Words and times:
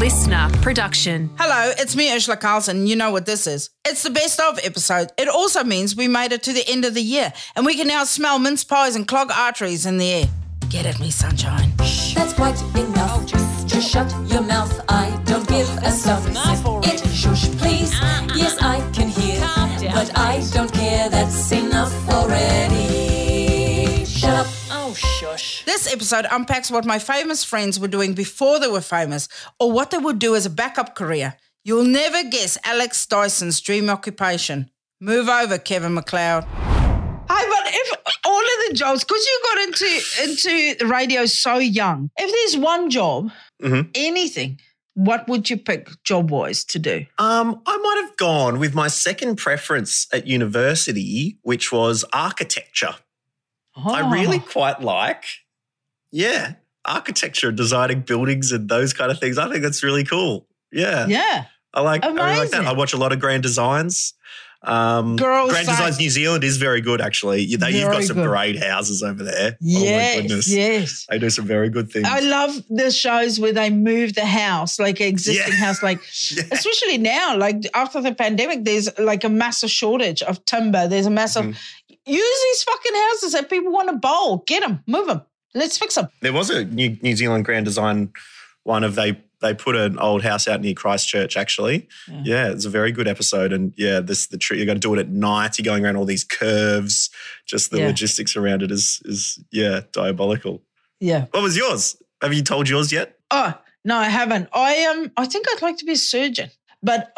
listener 0.00 0.48
production. 0.62 1.28
Hello, 1.38 1.74
it's 1.76 1.94
me, 1.94 2.08
Urzila 2.08 2.40
Carlson. 2.40 2.86
You 2.86 2.96
know 2.96 3.10
what 3.10 3.26
this 3.26 3.46
is. 3.46 3.68
It's 3.84 4.02
the 4.02 4.08
best 4.08 4.40
of 4.40 4.58
episode. 4.62 5.12
It 5.18 5.28
also 5.28 5.62
means 5.62 5.94
we 5.94 6.08
made 6.08 6.32
it 6.32 6.42
to 6.44 6.54
the 6.54 6.66
end 6.66 6.86
of 6.86 6.94
the 6.94 7.02
year 7.02 7.34
and 7.54 7.66
we 7.66 7.76
can 7.76 7.86
now 7.86 8.04
smell 8.04 8.38
mince 8.38 8.64
pies 8.64 8.96
and 8.96 9.06
clog 9.06 9.30
arteries 9.30 9.84
in 9.84 9.98
the 9.98 10.10
air. 10.10 10.24
Get 10.70 10.86
at 10.86 10.98
me, 11.00 11.10
sunshine. 11.10 11.74
That's 11.76 12.32
quite 12.32 12.58
enough. 12.76 13.10
Oh, 13.12 13.26
just, 13.26 13.68
just 13.68 13.90
shut 13.90 14.10
your 14.26 14.40
mouth. 14.40 14.72
I 14.88 15.10
don't 15.26 15.42
oh, 15.42 15.54
give 15.54 15.68
a 15.82 15.90
stuff. 15.90 16.26
It 16.86 17.06
shush, 17.10 17.50
please. 17.58 17.92
Uh-uh. 17.92 18.28
Yes, 18.34 18.56
I 18.62 18.80
can 18.92 19.08
hear, 19.08 19.38
but 19.92 20.16
I 20.16 20.42
don't 20.54 20.72
care. 20.72 21.10
That's 21.10 21.52
enough 21.52 21.92
already. 22.08 24.06
Shut 24.06 24.34
up. 24.34 24.46
Oh, 24.70 24.94
shush. 24.94 25.49
This 25.66 25.92
episode 25.92 26.26
unpacks 26.30 26.70
what 26.70 26.84
my 26.84 26.98
famous 26.98 27.44
friends 27.44 27.78
were 27.78 27.88
doing 27.88 28.14
before 28.14 28.58
they 28.58 28.68
were 28.68 28.80
famous 28.80 29.28
or 29.58 29.70
what 29.72 29.90
they 29.90 29.98
would 29.98 30.18
do 30.18 30.34
as 30.34 30.46
a 30.46 30.50
backup 30.50 30.94
career. 30.94 31.36
You'll 31.64 31.84
never 31.84 32.24
guess 32.28 32.56
Alex 32.64 33.04
Dyson's 33.06 33.60
dream 33.60 33.90
occupation. 33.90 34.70
Move 35.00 35.28
over, 35.28 35.58
Kevin 35.58 35.94
McCloud. 35.94 36.44
Hi, 36.48 37.48
but 37.48 37.74
if 37.74 38.16
all 38.24 38.40
of 38.40 38.68
the 38.68 38.74
jobs, 38.74 39.04
because 39.04 39.24
you 39.26 39.40
got 39.44 39.58
into 39.62 40.00
into 40.24 40.86
radio 40.88 41.26
so 41.26 41.58
young, 41.58 42.10
if 42.16 42.30
there's 42.52 42.62
one 42.62 42.90
job, 42.90 43.30
anything, 43.94 44.58
what 44.94 45.28
would 45.28 45.48
you 45.48 45.56
pick 45.56 45.88
job 46.04 46.30
wise 46.30 46.64
to 46.64 46.78
do? 46.78 47.06
Um, 47.18 47.60
I 47.66 47.76
might 47.76 48.02
have 48.06 48.16
gone 48.16 48.58
with 48.58 48.74
my 48.74 48.88
second 48.88 49.36
preference 49.36 50.06
at 50.12 50.26
university, 50.26 51.38
which 51.42 51.70
was 51.70 52.04
architecture. 52.12 52.96
I 53.76 54.10
really 54.12 54.38
Oh. 54.38 54.50
quite 54.50 54.80
like, 54.82 55.24
yeah, 56.12 56.54
architecture, 56.84 57.52
designing 57.52 58.00
buildings 58.00 58.52
and 58.52 58.68
those 58.68 58.92
kind 58.92 59.10
of 59.10 59.18
things. 59.18 59.38
I 59.38 59.48
think 59.50 59.62
that's 59.62 59.82
really 59.82 60.04
cool. 60.04 60.46
Yeah, 60.72 61.06
Yeah. 61.06 61.44
I 61.72 61.82
like, 61.82 62.02
I 62.04 62.08
really 62.08 62.18
like 62.18 62.50
that. 62.50 62.58
Amazing. 62.60 62.66
I 62.66 62.72
watch 62.78 62.92
a 62.92 62.96
lot 62.96 63.12
of 63.12 63.20
Grand 63.20 63.42
Designs. 63.44 64.14
Um, 64.62 65.16
Grand 65.16 65.50
side- 65.52 65.66
Designs 65.66 65.98
New 65.98 66.10
Zealand 66.10 66.44
is 66.44 66.56
very 66.58 66.80
good, 66.82 67.00
actually. 67.00 67.42
You, 67.42 67.56
they, 67.56 67.70
you've 67.70 67.90
got 67.90 68.02
some 68.02 68.16
good. 68.16 68.26
great 68.28 68.58
houses 68.62 69.02
over 69.02 69.22
there. 69.24 69.52
oh 69.52 69.56
Yes. 69.60 70.16
my 70.16 70.22
goodness, 70.22 70.52
Yes. 70.52 71.06
they 71.08 71.18
do 71.18 71.30
some 71.30 71.46
very 71.46 71.70
good 71.70 71.90
things. 71.90 72.06
I 72.08 72.20
love 72.20 72.60
the 72.68 72.90
shows 72.90 73.40
where 73.40 73.52
they 73.52 73.70
move 73.70 74.14
the 74.14 74.26
house, 74.26 74.78
like 74.78 75.00
existing 75.00 75.52
Yeah. 75.54 75.64
house, 75.64 75.82
like 75.82 75.98
Yeah. 76.30 76.42
especially 76.50 76.98
now, 76.98 77.36
like 77.38 77.62
after 77.74 78.02
the 78.02 78.14
pandemic, 78.14 78.64
there's 78.64 78.90
like 78.98 79.24
a 79.24 79.30
massive 79.30 79.70
shortage 79.70 80.20
of 80.22 80.44
timber. 80.44 80.86
There's 80.88 81.06
a 81.06 81.10
massive 81.10 81.44
Mm-hmm. 81.46 82.12
use 82.12 82.40
these 82.52 82.62
fucking 82.64 82.94
houses 82.94 83.32
that 83.32 83.48
people 83.48 83.72
want 83.72 83.88
to 83.88 83.96
bowl. 83.96 84.44
Get 84.46 84.60
them, 84.62 84.82
move 84.86 85.06
them. 85.06 85.22
Let's 85.54 85.78
fix 85.78 85.94
them. 85.96 86.08
There 86.22 86.32
was 86.32 86.50
a 86.50 86.64
New, 86.64 86.96
New 87.02 87.16
Zealand 87.16 87.44
Grand 87.44 87.64
Design 87.64 88.12
one 88.64 88.84
of 88.84 88.94
they 88.94 89.18
they 89.40 89.54
put 89.54 89.74
an 89.74 89.98
old 89.98 90.22
house 90.22 90.46
out 90.46 90.60
near 90.60 90.74
Christchurch. 90.74 91.34
Actually, 91.36 91.88
yeah, 92.24 92.48
it's 92.50 92.66
a 92.66 92.70
very 92.70 92.92
good 92.92 93.08
episode. 93.08 93.52
And 93.54 93.72
yeah, 93.76 94.00
this 94.00 94.26
the 94.26 94.36
tree. 94.36 94.58
You 94.60 94.66
got 94.66 94.74
to 94.74 94.78
do 94.80 94.92
it 94.94 94.98
at 95.00 95.08
night. 95.08 95.58
You're 95.58 95.64
going 95.64 95.84
around 95.84 95.96
all 95.96 96.04
these 96.04 96.24
curves. 96.24 97.08
Just 97.46 97.70
the 97.70 97.78
Yeah. 97.78 97.86
logistics 97.86 98.36
around 98.36 98.62
it 98.62 98.70
is 98.70 99.00
is 99.06 99.42
yeah 99.50 99.80
diabolical. 99.92 100.62
Yeah. 101.00 101.26
What 101.30 101.42
was 101.42 101.56
yours? 101.56 101.96
Have 102.20 102.34
you 102.34 102.42
told 102.42 102.68
yours 102.68 102.92
yet? 102.92 103.18
Oh 103.30 103.54
no, 103.84 103.96
I 103.96 104.08
haven't. 104.10 104.50
I 104.52 104.84
um, 104.84 105.10
I 105.16 105.24
think 105.26 105.46
I'd 105.50 105.62
like 105.62 105.78
to 105.78 105.86
be 105.86 105.92
a 105.92 105.96
surgeon, 105.96 106.50
but 106.82 107.10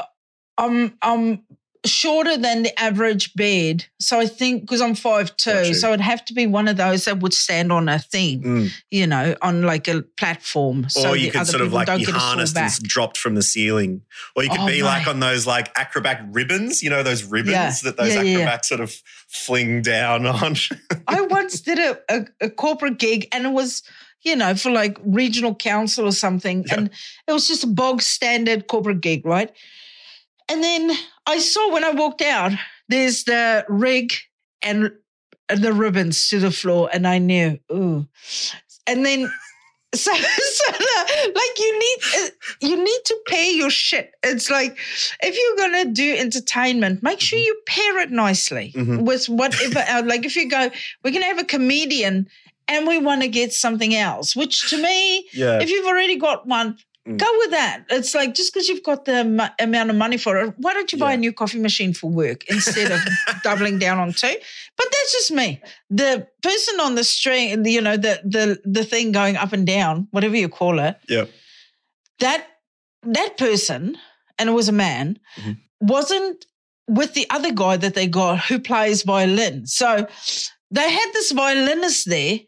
I'm 0.56 0.96
I'm 1.02 1.42
shorter 1.84 2.36
than 2.36 2.62
the 2.62 2.80
average 2.80 3.34
bed. 3.34 3.84
So 4.00 4.20
I 4.20 4.26
think 4.26 4.62
because 4.62 4.80
I'm 4.80 4.94
five 4.94 5.36
two, 5.36 5.74
so 5.74 5.88
it'd 5.88 6.00
have 6.00 6.24
to 6.26 6.34
be 6.34 6.46
one 6.46 6.68
of 6.68 6.76
those 6.76 7.06
that 7.06 7.20
would 7.20 7.34
stand 7.34 7.72
on 7.72 7.88
a 7.88 7.98
thing. 7.98 8.42
Mm. 8.42 8.70
you 8.90 9.06
know, 9.06 9.34
on 9.42 9.62
like 9.62 9.88
a 9.88 10.02
platform. 10.18 10.86
or 10.96 11.12
the 11.12 11.18
you 11.18 11.30
could 11.32 11.46
sort 11.46 11.60
of 11.62 11.72
like 11.72 11.88
be 11.88 11.98
get 12.04 12.08
a 12.08 12.12
sore 12.12 12.20
harnessed 12.20 12.56
and 12.56 12.70
dropped 12.84 13.18
from 13.18 13.34
the 13.34 13.42
ceiling. 13.42 14.02
Or 14.36 14.44
you 14.44 14.50
could 14.50 14.60
Oh, 14.60 14.66
be 14.66 14.82
like 14.82 15.06
on 15.08 15.20
those 15.20 15.46
like 15.46 15.70
acrobat 15.76 16.24
ribbons, 16.30 16.82
you 16.82 16.90
know, 16.90 17.02
those 17.02 17.24
ribbons 17.24 17.52
Yeah. 17.52 17.72
that 17.84 17.96
those 17.96 18.14
Yeah, 18.14 18.22
yeah, 18.22 18.30
yeah. 18.30 18.38
acrobats 18.44 18.68
sort 18.68 18.80
of 18.80 18.94
fling 19.28 19.82
down 19.82 20.26
on. 20.26 20.54
I 21.08 21.22
once 21.22 21.60
did 21.60 21.78
a, 21.78 21.98
a, 22.08 22.26
a 22.42 22.50
corporate 22.50 22.98
gig 22.98 23.26
and 23.32 23.44
it 23.46 23.52
was, 23.52 23.82
you 24.22 24.36
know, 24.36 24.54
for 24.54 24.70
like 24.70 24.98
regional 25.04 25.54
council 25.54 26.06
or 26.06 26.12
something. 26.12 26.64
Yeah. 26.68 26.74
And 26.74 26.90
it 27.26 27.32
was 27.32 27.48
just 27.48 27.64
a 27.64 27.68
bog 27.68 28.02
standard 28.02 28.68
corporate 28.68 29.00
gig, 29.00 29.26
right? 29.26 29.50
And 30.48 30.62
then 30.62 30.90
I 31.26 31.38
saw 31.38 31.72
when 31.72 31.84
I 31.84 31.90
walked 31.90 32.22
out, 32.22 32.52
there's 32.88 33.24
the 33.24 33.64
rig 33.68 34.12
and 34.62 34.90
the 35.48 35.72
ribbons 35.72 36.28
to 36.28 36.38
the 36.40 36.50
floor. 36.50 36.88
And 36.92 37.06
I 37.06 37.18
knew, 37.18 37.58
ooh. 37.72 38.06
And 38.86 39.04
then 39.06 39.30
so, 39.94 40.12
so 40.14 40.72
the- 40.72 41.32
like 41.34 41.58
you 41.58 41.78
need 41.78 41.96
uh, 42.16 42.28
you 42.60 42.76
need 42.84 43.00
to 43.06 43.16
pair 43.28 43.50
your 43.52 43.70
shit. 43.70 44.12
It's 44.22 44.50
like 44.50 44.76
if 45.22 45.36
you're 45.36 45.56
gonna 45.68 45.90
do 45.92 46.16
entertainment, 46.16 47.02
make 47.02 47.20
sure 47.20 47.38
you 47.38 47.56
pair 47.66 47.98
it 48.00 48.10
nicely 48.10 48.72
Mhm. 48.74 49.02
with 49.02 49.28
whatever. 49.28 49.84
like 50.06 50.24
if 50.24 50.34
you 50.36 50.48
go, 50.48 50.70
we're 51.04 51.12
gonna 51.12 51.26
have 51.26 51.38
a 51.38 51.44
comedian, 51.44 52.26
and 52.68 52.86
we 52.86 52.98
want 52.98 53.20
to 53.22 53.28
get 53.28 53.52
something 53.52 53.94
else. 53.94 54.34
Which 54.34 54.70
to 54.70 54.80
me, 54.80 55.28
yeah. 55.34 55.60
if 55.60 55.68
you've 55.70 55.86
already 55.86 56.16
got 56.16 56.46
one. 56.46 56.78
Mm. 57.08 57.18
Go 57.18 57.26
with 57.38 57.50
that. 57.50 57.84
It's 57.90 58.14
like 58.14 58.32
just 58.34 58.52
because 58.54 58.68
you've 58.68 58.84
got 58.84 59.04
the 59.06 59.24
mu- 59.24 59.54
amount 59.58 59.90
of 59.90 59.96
money 59.96 60.16
for 60.16 60.36
it, 60.38 60.54
why 60.58 60.72
don't 60.72 60.92
you 60.92 60.98
buy 60.98 61.10
Yeah. 61.10 61.14
a 61.16 61.20
new 61.20 61.32
coffee 61.32 61.58
machine 61.58 61.92
for 61.94 62.08
work 62.08 62.44
instead 62.48 62.92
of 62.92 63.00
doubling 63.42 63.78
down 63.80 63.98
on 63.98 64.12
two? 64.12 64.36
But 64.76 64.86
that's 64.92 65.12
just 65.12 65.32
me. 65.32 65.60
The 65.90 66.28
person 66.42 66.78
on 66.80 66.94
the 66.94 67.02
string, 67.02 67.64
you 67.66 67.80
know, 67.80 67.96
the 67.96 68.20
the 68.24 68.60
the 68.64 68.84
thing 68.84 69.10
going 69.10 69.36
up 69.36 69.52
and 69.52 69.66
down, 69.66 70.06
whatever 70.12 70.36
you 70.36 70.48
call 70.48 70.78
it, 70.78 70.96
yeah. 71.08 71.24
that 72.20 72.46
that 73.02 73.36
person, 73.36 73.98
and 74.38 74.48
it 74.48 74.52
was 74.52 74.68
a 74.68 74.72
man, 74.72 75.18
Mhm. 75.40 75.56
wasn't 75.80 76.46
with 76.88 77.14
the 77.14 77.26
other 77.30 77.50
guy 77.52 77.76
that 77.78 77.94
they 77.94 78.06
got 78.06 78.38
who 78.44 78.60
plays 78.60 79.02
violin. 79.02 79.66
So 79.66 80.06
they 80.70 80.88
had 80.90 81.10
this 81.14 81.32
violinist 81.32 82.08
there, 82.08 82.38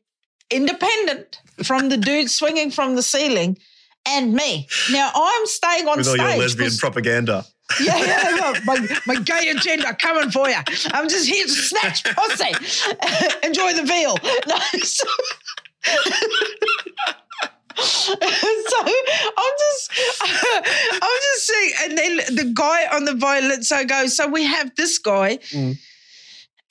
independent 0.50 1.40
from 1.64 1.88
the 1.88 1.96
dude 1.96 2.30
swinging 2.30 2.70
from 2.70 2.94
the 2.94 3.02
ceiling. 3.02 3.58
And 4.06 4.34
me. 4.34 4.68
Now 4.92 5.10
I'm 5.14 5.46
staying 5.46 5.88
on 5.88 5.96
With 5.98 6.08
all 6.08 6.14
stage. 6.14 6.28
your 6.28 6.38
lesbian 6.38 6.72
propaganda. 6.78 7.44
yeah, 7.80 7.96
yeah, 7.96 8.36
yeah. 8.36 8.60
My, 8.66 8.98
my 9.06 9.14
gay 9.16 9.48
agenda 9.48 9.94
coming 9.94 10.30
for 10.30 10.48
you. 10.48 10.56
I'm 10.92 11.08
just 11.08 11.26
here 11.26 11.46
to 11.46 11.50
snatch 11.52 12.04
pussy. 12.16 12.52
Enjoy 13.42 13.72
the 13.72 13.84
veal. 13.84 14.16
No, 14.46 14.58
so, 14.82 15.06
so 17.76 18.16
I'm 18.16 19.54
just, 19.58 19.90
I'm 20.92 21.18
just 21.22 21.46
saying. 21.46 21.72
And 21.82 21.98
then 21.98 22.16
the 22.36 22.52
guy 22.54 22.86
on 22.94 23.04
the 23.04 23.14
violin, 23.14 23.62
so 23.62 23.84
goes, 23.84 24.16
so 24.16 24.28
we 24.28 24.44
have 24.44 24.74
this 24.76 24.98
guy. 24.98 25.38
Mm. 25.50 25.76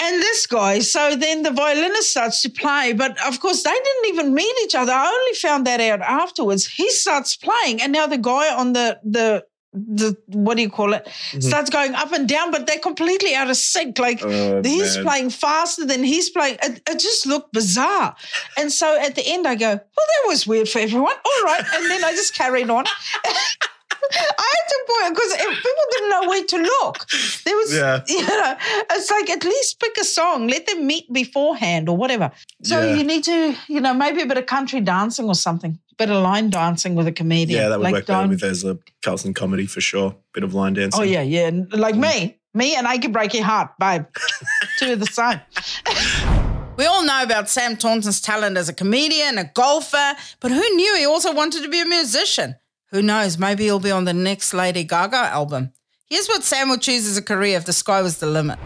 And 0.06 0.22
this 0.22 0.46
guy, 0.48 0.80
so 0.80 1.16
then 1.16 1.44
the 1.44 1.52
violinist 1.52 2.12
starts 2.12 2.42
to 2.42 2.50
play, 2.50 2.92
but 2.92 3.12
of 3.26 3.40
course 3.40 3.64
they 3.64 3.72
didn't 3.72 4.14
even 4.14 4.34
meet 4.34 4.56
each 4.64 4.76
other. 4.76 4.92
I 4.92 5.08
only 5.08 5.36
found 5.36 5.66
that 5.68 5.80
out 5.80 6.02
afterwards. 6.02 6.68
He 6.68 6.90
starts 6.90 7.38
playing, 7.38 7.82
and 7.82 7.94
now 7.94 8.08
the 8.08 8.18
guy 8.18 8.54
on 8.54 8.74
the 8.74 9.00
the 9.04 9.46
the 9.74 10.16
what 10.28 10.56
do 10.56 10.62
you 10.62 10.70
call 10.70 10.94
it 10.94 11.06
mm-hmm. 11.06 11.40
starts 11.40 11.70
going 11.70 11.96
up 11.96 12.12
and 12.12 12.28
down, 12.28 12.52
but 12.52 12.68
they're 12.68 12.80
completely 12.80 13.34
out 13.34 13.50
of 13.50 13.58
sync. 13.58 13.98
Like 13.98 14.22
Oh, 14.24 14.62
he's 14.62 14.98
man. 14.98 15.06
playing 15.06 15.30
faster 15.30 15.86
than 15.86 16.04
he's 16.04 16.30
playing. 16.30 16.58
It, 16.62 16.82
it 16.88 17.00
just 17.00 17.26
looked 17.26 17.54
bizarre. 17.54 18.16
And 18.58 18.72
so 18.72 19.00
at 19.00 19.16
the 19.16 19.26
end, 19.26 19.48
I 19.48 19.56
go, 19.56 19.70
"Well, 19.70 20.08
that 20.12 20.28
was 20.28 20.46
weird 20.46 20.70
for 20.70 20.80
everyone." 20.80 21.16
All 21.26 21.44
right, 21.46 21.64
and 21.76 21.90
then 21.90 22.04
I 22.04 22.12
just 22.12 22.36
carried 22.36 22.70
on. 22.70 22.86
I 24.12 24.54
had 24.56 24.68
to 24.70 24.80
point 24.88 25.16
because 25.16 25.34
people 25.38 25.86
didn't 25.92 26.10
know 26.10 26.28
where 26.30 26.46
to 26.46 26.58
look. 26.58 27.08
There 27.46 27.56
was, 27.56 27.74
Yeah. 27.76 28.02
you 28.08 28.22
know, 28.28 28.56
it's 28.92 29.10
like 29.12 29.30
at 29.30 29.44
least 29.44 29.80
pick 29.80 29.98
a 30.00 30.04
song, 30.04 30.48
let 30.48 30.66
them 30.68 30.86
meet 30.86 31.12
beforehand 31.12 31.90
or 31.90 31.98
whatever. 31.98 32.32
So 32.64 32.82
Yeah. 32.82 32.96
you 32.96 33.04
need 33.04 33.24
to, 33.26 33.56
you 33.68 33.82
know, 33.82 33.94
maybe 33.94 34.22
a 34.22 34.26
bit 34.26 34.38
of 34.38 34.46
country 34.46 34.82
dancing 34.82 35.26
or 35.26 35.36
something, 35.36 35.80
bit 35.98 36.10
of 36.10 36.22
line 36.22 36.50
dancing 36.50 36.96
with 36.96 37.08
a 37.08 37.12
comedian. 37.12 37.62
Yeah, 37.62 37.70
that 37.70 37.80
would 37.80 37.84
like 37.84 37.94
work 37.94 38.06
better 38.08 38.28
with 38.28 38.44
as 38.44 38.64
a 38.64 38.78
Carlson 39.02 39.34
comedy 39.34 39.66
for 39.66 39.82
sure. 39.82 40.16
Bit 40.34 40.44
of 40.44 40.54
line 40.54 40.74
dancing. 40.74 41.00
Oh 41.02 41.04
yeah, 41.04 41.22
yeah, 41.22 41.50
like 41.72 41.96
me, 41.96 42.38
me, 42.54 42.76
and 42.76 42.88
I 42.88 42.98
can 42.98 43.12
break 43.12 43.34
your 43.34 43.44
heart, 43.46 43.72
babe. 43.80 44.06
Two 44.80 44.94
of 44.94 45.00
the 45.00 45.06
same. 45.08 45.40
We 46.76 46.86
all 46.86 47.06
know 47.06 47.22
about 47.22 47.50
Sam 47.50 47.78
Taunton's 47.78 48.20
talent 48.20 48.58
as 48.58 48.68
a 48.68 48.74
comedian, 48.74 49.38
a 49.38 49.44
golfer, 49.44 50.16
but 50.40 50.50
who 50.52 50.68
knew 50.76 50.96
he 50.98 51.06
also 51.06 51.32
wanted 51.32 51.62
to 51.62 51.70
be 51.70 51.80
a 51.80 51.86
musician? 51.86 52.56
Who 52.94 53.02
knows? 53.02 53.40
Maybe 53.40 53.64
he'll 53.64 53.80
be 53.80 53.90
on 53.90 54.06
the 54.06 54.14
next 54.14 54.54
Lady 54.54 54.84
Gaga 54.84 55.18
album. 55.18 55.74
Here's 56.10 56.28
what 56.28 56.44
Sam 56.44 56.70
would 56.70 56.82
choose 56.84 57.08
as 57.08 57.18
a 57.18 57.24
career 57.24 57.58
if 57.58 57.66
the 57.66 57.74
sky 57.74 58.04
was 58.04 58.20
the 58.20 58.28
limit. 58.28 58.60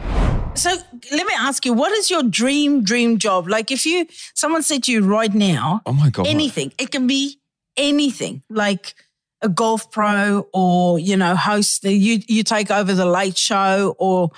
So 0.55 0.69
let 0.69 1.25
me 1.25 1.33
ask 1.37 1.65
you, 1.65 1.71
what 1.71 1.93
is 1.93 2.09
your 2.09 2.23
dream 2.23 2.83
dream 2.83 3.19
job? 3.19 3.47
Like 3.47 3.71
if 3.71 3.85
you 3.85 4.05
someone 4.33 4.63
said 4.63 4.83
to 4.83 4.91
you 4.91 5.01
right 5.01 5.33
now, 5.33 5.81
Oh 5.85 5.93
my 5.93 6.09
god. 6.09 6.27
anything, 6.27 6.73
it 6.77 6.91
can 6.91 7.07
be 7.07 7.39
anything, 7.77 8.43
like 8.49 8.95
a 9.41 9.47
golf 9.47 9.89
pro 9.91 10.45
or 10.51 10.99
you 10.99 11.15
know 11.15 11.35
host 11.35 11.83
the 11.83 11.93
you 11.93 12.19
you 12.27 12.43
take 12.43 12.69
over 12.69 12.93
the 12.93 13.05
late 13.05 13.37
show 13.37 13.95
or 13.97 14.31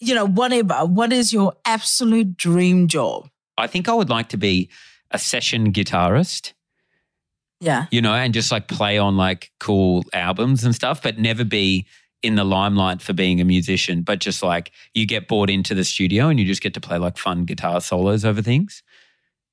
you 0.00 0.14
know 0.14 0.26
whatever. 0.26 0.84
What 0.84 1.14
is 1.14 1.32
your 1.32 1.54
absolute 1.64 2.36
dream 2.36 2.88
job? 2.88 3.30
I 3.56 3.68
think 3.68 3.88
I 3.88 3.94
would 3.94 4.10
like 4.10 4.28
to 4.30 4.36
be 4.36 4.68
a 5.10 5.18
session 5.18 5.72
guitarist 5.72 6.52
Yeah. 7.60 7.86
you 7.90 8.00
know, 8.00 8.14
and 8.14 8.32
just 8.32 8.50
like 8.50 8.68
play 8.68 8.96
on 8.98 9.16
like 9.16 9.50
cool 9.60 10.04
albums 10.12 10.64
and 10.64 10.74
stuff, 10.74 11.02
but 11.02 11.18
never 11.18 11.44
be 11.44 11.86
in 12.22 12.34
the 12.34 12.44
limelight 12.44 13.00
for 13.00 13.12
being 13.12 13.40
a 13.40 13.44
musician, 13.44 14.02
but 14.02 14.18
just 14.18 14.42
like 14.42 14.72
you 14.94 15.06
get 15.06 15.28
brought 15.28 15.48
into 15.50 15.74
the 15.74 15.84
studio 15.84 16.28
and 16.28 16.38
you 16.38 16.46
just 16.46 16.62
get 16.62 16.74
to 16.74 16.80
play 16.80 16.98
like 16.98 17.16
fun 17.16 17.44
guitar 17.44 17.80
solos 17.80 18.24
over 18.24 18.42
things. 18.42 18.82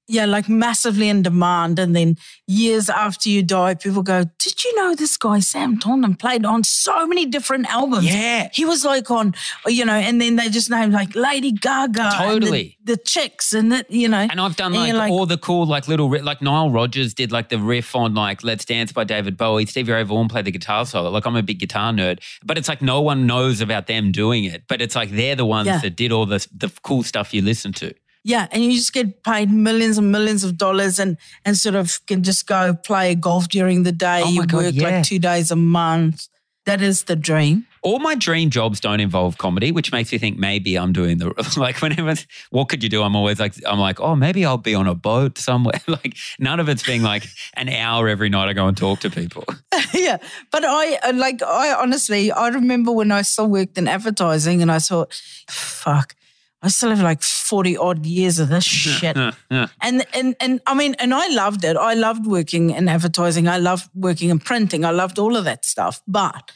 Yeah, 0.09 0.25
like 0.25 0.47
massively 0.47 1.09
in 1.09 1.21
demand. 1.21 1.79
And 1.79 1.93
then 1.95 2.15
years 2.47 2.89
after 2.89 3.29
you 3.29 3.43
die, 3.43 3.73
people 3.75 4.03
go, 4.03 4.23
Did 4.39 4.63
you 4.63 4.73
know 4.77 4.95
this 4.95 5.17
guy, 5.17 5.39
Sam 5.41 5.77
Taunton, 5.77 6.15
played 6.15 6.45
on 6.45 6.63
so 6.63 7.05
many 7.05 7.25
different 7.25 7.69
albums? 7.69 8.05
Yeah. 8.05 8.49
He 8.53 8.63
was 8.63 8.85
like 8.85 9.11
on, 9.11 9.35
you 9.67 9.83
know, 9.83 9.93
and 9.93 10.21
then 10.21 10.37
they 10.37 10.47
just 10.49 10.69
named 10.69 10.93
like 10.93 11.13
Lady 11.13 11.51
Gaga. 11.51 12.11
Totally. 12.17 12.77
the, 12.85 12.95
the 12.95 13.03
chicks 13.03 13.51
and 13.53 13.71
that, 13.73 13.91
you 13.91 14.07
know. 14.07 14.25
And 14.31 14.39
I've 14.39 14.55
done 14.55 14.73
like, 14.73 14.93
like- 14.93 15.11
all 15.11 15.25
the 15.25 15.37
cool, 15.37 15.65
like 15.65 15.89
little, 15.89 16.09
like 16.23 16.41
Nile 16.41 16.69
Rodgers 16.69 17.13
did 17.13 17.33
like 17.33 17.49
the 17.49 17.59
riff 17.59 17.93
on 17.95 18.13
like 18.13 18.43
Let's 18.45 18.63
Dance 18.63 18.93
by 18.93 19.03
David 19.03 19.35
Bowie. 19.35 19.65
Stevie 19.65 19.91
Ray 19.91 20.03
Vaughan 20.03 20.29
played 20.29 20.45
the 20.45 20.51
guitar 20.51 20.85
solo. 20.85 21.09
Like 21.09 21.25
I'm 21.25 21.35
a 21.35 21.43
big 21.43 21.59
guitar 21.59 21.91
nerd, 21.91 22.19
but 22.45 22.57
it's 22.57 22.69
like 22.69 22.81
no 22.81 23.01
one 23.01 23.27
knows 23.27 23.59
about 23.59 23.87
them 23.87 24.13
doing 24.13 24.45
it. 24.45 24.63
But 24.69 24.81
it's 24.81 24.95
like 24.95 25.09
they're 25.09 25.35
the 25.35 25.45
ones 25.45 25.67
Yeah. 25.67 25.79
that 25.79 25.95
did 25.97 26.11
all 26.13 26.25
the 26.25 26.47
the 26.55 26.71
cool 26.83 27.03
stuff 27.03 27.33
you 27.33 27.41
listen 27.41 27.73
to. 27.73 27.93
Yeah, 28.23 28.47
and 28.51 28.63
you 28.63 28.73
just 28.73 28.93
get 28.93 29.23
paid 29.23 29.49
millions 29.49 29.97
and 29.97 30.11
millions 30.11 30.43
of 30.43 30.57
dollars 30.57 30.99
and 30.99 31.17
and 31.45 31.57
sort 31.57 31.75
of 31.75 32.05
can 32.07 32.23
just 32.23 32.45
go 32.47 32.73
play 32.73 33.15
golf 33.15 33.47
during 33.47 33.83
the 33.83 33.91
day. 33.91 34.21
Oh 34.25 34.29
you 34.29 34.45
God, 34.45 34.63
work 34.63 34.73
yeah. 34.73 34.89
like 34.89 35.05
two 35.05 35.19
days 35.19 35.51
a 35.51 35.55
month. 35.55 36.27
That 36.65 36.81
is 36.81 37.03
the 37.05 37.15
dream. 37.15 37.65
All 37.81 37.99
my 37.99 38.13
dream 38.13 38.49
jobs 38.49 38.81
don't 38.81 38.99
involve 38.99 39.37
comedy, 39.37 39.71
which 39.71 39.93
makes 39.93 40.11
me 40.11 40.17
think 40.17 40.37
maybe 40.37 40.77
I'm 40.77 40.91
doing 40.91 41.19
the 41.19 41.31
like 41.57 41.81
whenever 41.81 42.21
what 42.49 42.67
could 42.67 42.83
you 42.83 42.89
do? 42.89 43.01
I'm 43.01 43.15
always 43.15 43.39
like 43.39 43.53
I'm 43.65 43.79
like, 43.79 44.01
oh 44.01 44.17
maybe 44.17 44.43
I'll 44.43 44.57
be 44.57 44.75
on 44.75 44.87
a 44.87 44.93
boat 44.93 45.37
somewhere. 45.37 45.79
like 45.87 46.17
none 46.37 46.59
of 46.59 46.67
it's 46.67 46.83
being 46.83 47.03
like 47.03 47.23
an 47.53 47.69
hour 47.69 48.09
every 48.09 48.27
night 48.27 48.49
I 48.49 48.53
go 48.53 48.67
and 48.67 48.75
talk 48.75 48.99
to 48.99 49.09
people. 49.09 49.45
yeah, 49.93 50.17
but 50.51 50.65
I 50.65 51.11
like 51.11 51.41
I 51.41 51.73
honestly 51.73 52.33
I 52.33 52.49
remember 52.49 52.91
when 52.91 53.13
I 53.13 53.21
still 53.21 53.47
worked 53.47 53.77
in 53.77 53.87
advertising 53.87 54.61
and 54.61 54.69
I 54.69 54.79
thought, 54.79 55.13
fuck, 55.49 56.13
I 56.61 56.69
still 56.69 56.89
have 56.89 57.01
like 57.01 57.21
forty 57.21 57.77
odd 57.77 58.05
years 58.05 58.39
of 58.39 58.49
this 58.49 58.63
shit. 58.63 59.15
Yeah. 59.15 59.67
And 59.81 60.05
and 60.13 60.35
and 60.39 60.59
I 60.65 60.73
mean, 60.73 60.95
and 60.95 61.13
I 61.13 61.27
loved 61.27 61.63
it. 61.63 61.77
I 61.77 61.93
loved 61.93 62.25
working 62.25 62.71
in 62.71 62.89
advertising. 62.89 63.47
I 63.47 63.57
loved 63.57 63.89
working 63.93 64.29
in 64.29 64.39
printing. 64.39 64.83
I 64.83 64.91
loved 64.91 65.19
all 65.19 65.35
of 65.35 65.45
that 65.45 65.65
stuff. 65.65 66.01
But 66.07 66.51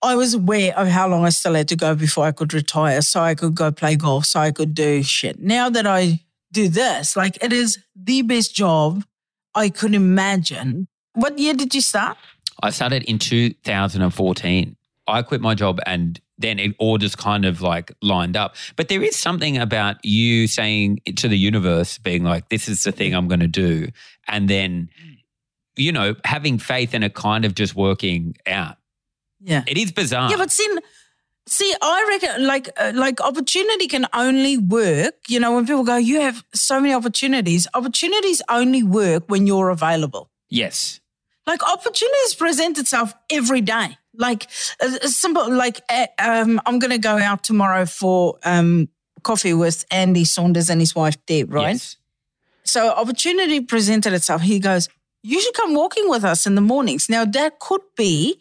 I 0.00 0.14
was 0.14 0.34
aware 0.34 0.78
of 0.78 0.88
how 0.88 1.08
long 1.08 1.24
I 1.24 1.30
still 1.30 1.54
had 1.54 1.68
to 1.68 1.76
go 1.76 1.94
before 1.94 2.26
I 2.26 2.32
could 2.32 2.54
retire, 2.54 3.02
so 3.02 3.20
I 3.20 3.34
could 3.34 3.54
go 3.54 3.72
play 3.72 3.96
golf, 3.96 4.26
so 4.26 4.38
I 4.38 4.52
could 4.52 4.74
do 4.74 5.02
shit. 5.02 5.40
Now 5.40 5.68
that 5.70 5.86
I 5.86 6.20
do 6.52 6.68
this, 6.68 7.16
like 7.16 7.42
it 7.42 7.52
is 7.52 7.78
the 7.96 8.22
best 8.22 8.54
job 8.54 9.04
I 9.54 9.70
could 9.70 9.94
imagine. 9.94 10.88
What 11.14 11.38
year 11.38 11.54
did 11.54 11.74
you 11.74 11.80
start? 11.80 12.16
I 12.62 12.70
started 12.70 13.02
in 13.04 13.18
2014. 13.18 14.76
I 15.06 15.22
quit 15.22 15.40
my 15.40 15.54
job 15.54 15.80
and 15.86 16.20
then 16.38 16.58
it 16.58 16.74
all 16.78 16.98
just 16.98 17.16
kind 17.18 17.44
of 17.44 17.62
like 17.62 17.92
lined 18.02 18.36
up. 18.36 18.56
But 18.76 18.88
there 18.88 19.02
is 19.02 19.16
something 19.16 19.56
about 19.58 19.96
you 20.04 20.46
saying 20.46 21.00
it 21.04 21.16
to 21.18 21.28
the 21.28 21.38
universe, 21.38 21.98
being 21.98 22.24
like, 22.24 22.48
this 22.48 22.68
is 22.68 22.82
the 22.82 22.92
thing 22.92 23.14
I'm 23.14 23.28
going 23.28 23.40
to 23.40 23.46
do. 23.46 23.88
And 24.26 24.48
then, 24.48 24.88
you 25.76 25.92
know, 25.92 26.16
having 26.24 26.58
faith 26.58 26.94
in 26.94 27.02
it 27.02 27.14
kind 27.14 27.44
of 27.44 27.54
just 27.54 27.74
working 27.76 28.36
out. 28.46 28.76
Yeah. 29.40 29.62
It 29.66 29.78
is 29.78 29.92
bizarre. 29.92 30.30
Yeah, 30.30 30.36
but 30.38 30.50
see, 30.50 30.68
see, 31.46 31.74
I 31.80 32.06
reckon 32.08 32.46
like 32.46 32.68
uh, 32.76 32.92
like 32.94 33.20
opportunity 33.20 33.86
can 33.86 34.06
only 34.12 34.58
work. 34.58 35.14
You 35.28 35.38
know, 35.38 35.54
when 35.54 35.66
people 35.66 35.84
go, 35.84 35.96
you 35.96 36.20
have 36.20 36.42
so 36.54 36.80
many 36.80 36.94
opportunities. 36.94 37.68
Opportunities 37.74 38.42
only 38.48 38.82
work 38.82 39.24
when 39.28 39.46
you're 39.46 39.70
available. 39.70 40.30
yes. 40.48 41.00
Like 41.46 41.62
opportunities 41.62 42.34
present 42.34 42.78
itself 42.78 43.12
every 43.30 43.60
day. 43.60 43.98
Like 44.16 44.48
a, 44.80 44.86
a 45.02 45.08
simple, 45.08 45.52
like 45.52 45.80
uh, 45.88 46.06
um, 46.18 46.60
I'm 46.66 46.78
going 46.78 46.92
to 46.92 46.98
go 46.98 47.18
out 47.18 47.42
tomorrow 47.42 47.86
for 47.86 48.38
um, 48.44 48.88
coffee 49.22 49.54
with 49.54 49.84
Andy 49.90 50.24
Saunders 50.24 50.70
and 50.70 50.80
his 50.80 50.94
wife 50.94 51.16
Deb. 51.26 51.52
Right. 51.52 51.72
Yes. 51.72 51.96
So 52.64 52.90
opportunity 52.90 53.60
presented 53.60 54.12
itself. 54.12 54.42
He 54.42 54.58
goes, 54.58 54.88
"You 55.22 55.40
should 55.40 55.54
come 55.54 55.74
walking 55.74 56.08
with 56.08 56.24
us 56.24 56.46
in 56.46 56.54
the 56.54 56.60
mornings." 56.60 57.08
Now 57.08 57.24
that 57.24 57.58
could 57.58 57.82
be 57.96 58.40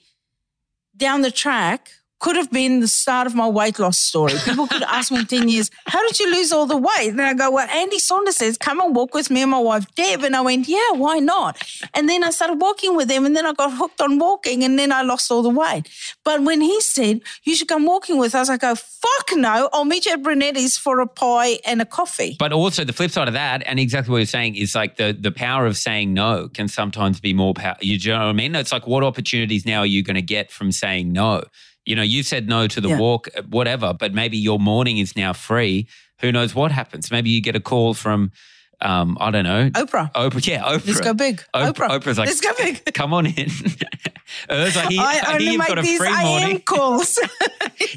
down 0.96 1.22
the 1.22 1.31
track. 1.31 1.92
Could 2.24 2.38
have 2.38 2.52
been 2.52 2.80
the 2.80 2.88
start 2.88 3.28
of 3.28 3.36
my 3.36 3.50
weight 3.50 3.80
loss 3.80 3.98
story. 4.00 4.31
People 4.46 4.66
could 4.66 4.81
ask 4.84 5.12
me 5.12 5.20
in 5.20 5.25
10 5.25 5.50
years, 5.50 5.70
how 5.88 6.02
did 6.08 6.18
you 6.22 6.31
lose 6.31 6.54
all 6.54 6.66
the 6.66 6.78
weight? 6.78 7.10
And 7.10 7.22
I 7.22 7.34
go, 7.34 7.52
well, 7.52 7.68
Andy 7.70 8.00
Saunders 8.00 8.38
says, 8.38 8.58
come 8.58 8.80
and 8.80 8.96
walk 8.96 9.14
with 9.14 9.30
me 9.30 9.42
and 9.42 9.52
my 9.52 9.60
wife, 9.60 9.94
Deb. 9.96 10.24
And 10.24 10.34
I 10.34 10.40
went, 10.40 10.70
yeah, 10.70 10.92
why 10.94 11.20
not? 11.20 11.62
And 11.94 12.08
then 12.08 12.24
I 12.24 12.30
started 12.30 12.62
walking 12.62 12.96
with 12.96 13.12
him 13.12 13.25
and 13.25 13.36
then 13.36 13.46
I 13.46 13.52
got 13.52 13.74
hooked 13.74 14.00
on 14.00 14.20
walking 14.20 14.64
and 14.64 14.80
then 14.80 14.94
I 14.94 15.02
lost 15.02 15.30
all 15.34 15.42
the 15.42 15.50
weight. 15.50 15.90
But 16.24 16.44
when 16.44 16.62
he 16.62 16.80
said, 16.80 17.20
you 17.44 17.56
should 17.56 17.68
come 17.68 17.86
walking 17.86 18.18
with 18.18 18.34
us, 18.36 18.48
I 18.48 18.56
go, 18.56 18.74
fuck 18.74 19.28
no, 19.34 19.68
I'll 19.74 19.84
meet 19.84 20.06
you 20.06 20.14
at 20.14 20.24
Brunetti's 20.24 20.78
for 20.78 21.02
a 21.02 21.08
pie 21.08 21.60
and 21.66 21.81
a 21.81 21.86
coffee. 21.86 22.38
But 22.40 22.54
also 22.54 22.86
the 22.86 22.94
flip 22.94 23.12
side 23.12 23.28
of 23.28 23.34
that, 23.34 23.64
and 23.66 23.81
exactly 23.81 24.14
what 24.14 24.20
you're 24.20 24.25
saying, 24.28 24.56
is 24.56 24.75
like 24.75 24.96
the 24.96 25.12
the 25.20 25.31
power 25.31 25.66
of 25.66 25.75
saying 25.75 26.14
no 26.14 26.48
can 26.48 26.70
sometimes 26.70 27.20
be 27.20 27.34
more 27.34 27.54
power. 27.54 27.75
You 27.81 28.00
know 28.14 28.20
what 28.20 28.25
I 28.28 28.31
mean? 28.31 28.56
It's 28.56 28.72
like 28.72 28.88
what 28.88 29.04
opportunities 29.04 29.66
now 29.66 29.80
are 29.80 29.86
you 29.86 30.04
going 30.04 30.16
to 30.16 30.22
get 30.22 30.52
from 30.52 30.72
saying 30.72 31.12
no? 31.12 31.44
You 31.86 31.96
know, 31.96 32.02
you 32.02 32.24
said 32.24 32.48
no 32.48 32.68
to 32.68 32.80
the 32.82 32.90
Yeah. 32.90 32.98
walk, 32.98 33.28
whatever, 33.50 33.94
but 33.94 34.14
maybe 34.14 34.38
your 34.38 34.60
morning 34.60 34.98
is 35.00 35.16
now 35.16 35.34
free. 35.34 35.88
Who 36.22 36.32
knows 36.32 36.56
what 36.56 36.72
happens? 36.72 37.12
Maybe 37.12 37.30
you 37.30 37.42
get 37.42 37.56
a 37.56 37.60
call 37.60 37.94
from, 37.94 38.32
um, 38.80 39.18
I 39.20 39.32
don't 39.32 39.44
know, 39.44 39.70
Oprah. 39.72 40.12
Oprah. 40.14 40.48
Yeah, 40.48 40.64
Oprah. 40.64 40.88
Let's 40.88 41.02
go 41.02 41.14
big. 41.14 41.44
Oprah. 41.54 41.74
Oprah. 41.74 41.90
Oprah's 42.00 42.18
like, 42.18 42.28
Let's 42.28 42.40
go 42.42 42.52
big. 42.58 42.86
come 42.94 43.14
on 43.14 43.26
in. 43.26 43.34
Urs, 44.50 44.76
I 44.78 44.86
hear, 44.88 45.02
I 45.02 45.22
I 45.26 45.32
hear 45.38 45.52
you've 45.52 45.58
make 45.60 45.68
got 45.68 45.80
a 45.80 45.82
these 45.82 45.98
free 46.00 46.24
morning. 46.24 46.60
calls. 46.66 47.20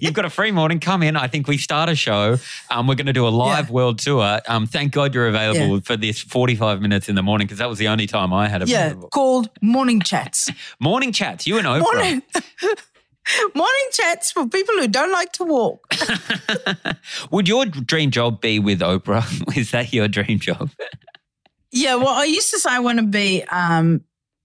You've 0.00 0.12
got 0.14 0.24
a 0.24 0.30
free 0.30 0.50
morning. 0.50 0.80
Come 0.80 1.02
in. 1.02 1.16
I 1.16 1.28
think 1.28 1.46
we 1.48 1.56
start 1.56 1.88
a 1.88 1.94
show. 1.94 2.38
Um, 2.70 2.86
we're 2.86 2.94
going 2.96 3.06
to 3.06 3.12
do 3.12 3.26
a 3.26 3.30
live 3.30 3.66
Yeah. 3.68 3.72
world 3.72 3.98
tour. 4.00 4.40
Um, 4.48 4.66
thank 4.66 4.92
God 4.92 5.14
you're 5.14 5.28
available 5.28 5.76
Yeah. 5.76 5.80
for 5.84 5.96
this 5.96 6.20
45 6.20 6.82
minutes 6.82 7.08
in 7.08 7.14
the 7.14 7.22
morning 7.22 7.46
because 7.46 7.58
that 7.58 7.68
was 7.68 7.78
the 7.78 7.88
only 7.88 8.06
time 8.06 8.32
I 8.32 8.48
had 8.48 8.68
yeah, 8.68 8.86
available. 8.86 9.08
called 9.10 9.48
morning 9.62 10.00
chats. 10.00 10.48
Morning 10.80 11.12
chats. 11.12 11.46
You 11.46 11.58
and 11.58 11.66
Oprah. 11.66 11.80
Morning. 11.80 12.22
morning 13.54 13.88
chats 13.92 14.30
for 14.32 14.46
people 14.48 14.74
who 14.76 14.88
don't 14.88 15.12
like 15.12 15.32
to 15.32 15.44
walk. 15.44 15.92
Would 17.30 17.48
your 17.48 17.66
dream 17.66 18.10
job 18.10 18.40
be 18.40 18.58
with 18.58 18.80
Oprah? 18.80 19.24
Is 19.56 19.70
that 19.72 19.92
your 19.92 20.08
dream 20.08 20.38
job? 20.38 20.70
Yeah, 21.72 21.96
well, 21.96 22.08
I 22.08 22.24
used 22.24 22.50
to 22.50 22.58
say 22.58 22.70
I 22.70 22.78
want 22.80 22.98
to 22.98 23.04
be, 23.06 23.42
um, 23.44 24.02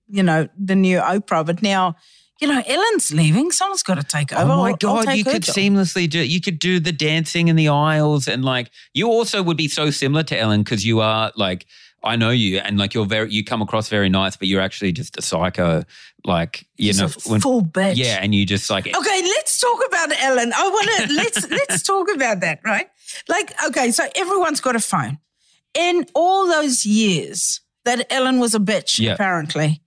you 0.07 0.23
know, 0.23 0.47
the 0.57 0.75
new 0.75 0.99
Oprah, 0.99 1.45
but 1.45 1.61
now, 1.61 1.95
you 2.41 2.47
know, 2.47 2.61
Ellen's 2.65 3.13
leaving. 3.13 3.51
Someone's 3.51 3.83
got 3.83 3.95
to 3.95 4.03
take 4.03 4.33
over. 4.33 4.43
Oh 4.43 4.47
my 4.47 4.53
I'll- 4.53 4.65
I'll 4.65 4.75
God, 5.03 5.13
you 5.15 5.23
could 5.23 5.43
job. 5.43 5.55
seamlessly 5.55 6.09
do 6.09 6.19
You 6.19 6.41
could 6.41 6.57
do 6.59 6.79
the 6.79 6.91
dancing 6.91 7.47
in 7.47 7.55
the 7.55 7.67
aisles 7.69 8.27
and 8.27 8.43
like 8.43 8.71
you 8.93 9.07
also 9.07 9.43
would 9.43 9.57
be 9.57 9.67
so 9.67 9.91
similar 9.91 10.23
to 10.23 10.37
Ellen 10.37 10.63
because 10.63 10.83
you 10.85 11.01
are 11.01 11.31
like, 11.35 11.67
I 12.03 12.15
know 12.15 12.31
you 12.31 12.57
and 12.57 12.79
like 12.79 12.95
you're 12.95 13.05
very, 13.05 13.31
you 13.31 13.43
come 13.45 13.61
across 13.61 13.87
very 13.89 14.09
nice, 14.09 14.35
but 14.35 14.47
you're 14.47 14.59
actually 14.59 14.91
just 14.91 15.17
a 15.17 15.21
psycho. 15.21 15.83
Like, 16.25 16.65
you 16.77 16.93
know, 16.93 17.05
a 17.05 17.09
full 17.09 17.63
bitch. 17.63 17.95
yeah. 17.97 18.19
And 18.21 18.33
you 18.35 18.45
just 18.45 18.69
like, 18.69 18.85
Okay, 18.87 19.21
let's 19.23 19.59
talk 19.59 19.79
about 19.87 20.09
Ellen. 20.21 20.53
I 20.55 20.67
want 20.69 20.89
to 21.09 21.13
let's 21.21 21.49
let's 21.49 21.81
talk 21.83 22.07
about 22.13 22.41
that, 22.41 22.59
right? 22.63 22.87
Like, 23.27 23.53
okay, 23.67 23.91
so 23.91 24.03
everyone's 24.15 24.61
got 24.61 24.75
a 24.75 24.79
phone. 24.79 25.17
In 25.73 26.05
all 26.13 26.47
those 26.47 26.85
years 26.85 27.61
that 27.85 28.05
Ellen 28.11 28.39
was 28.39 28.53
a 28.53 28.59
bitch, 28.59 28.99
Yeah. 28.99 29.13
apparently, 29.13 29.81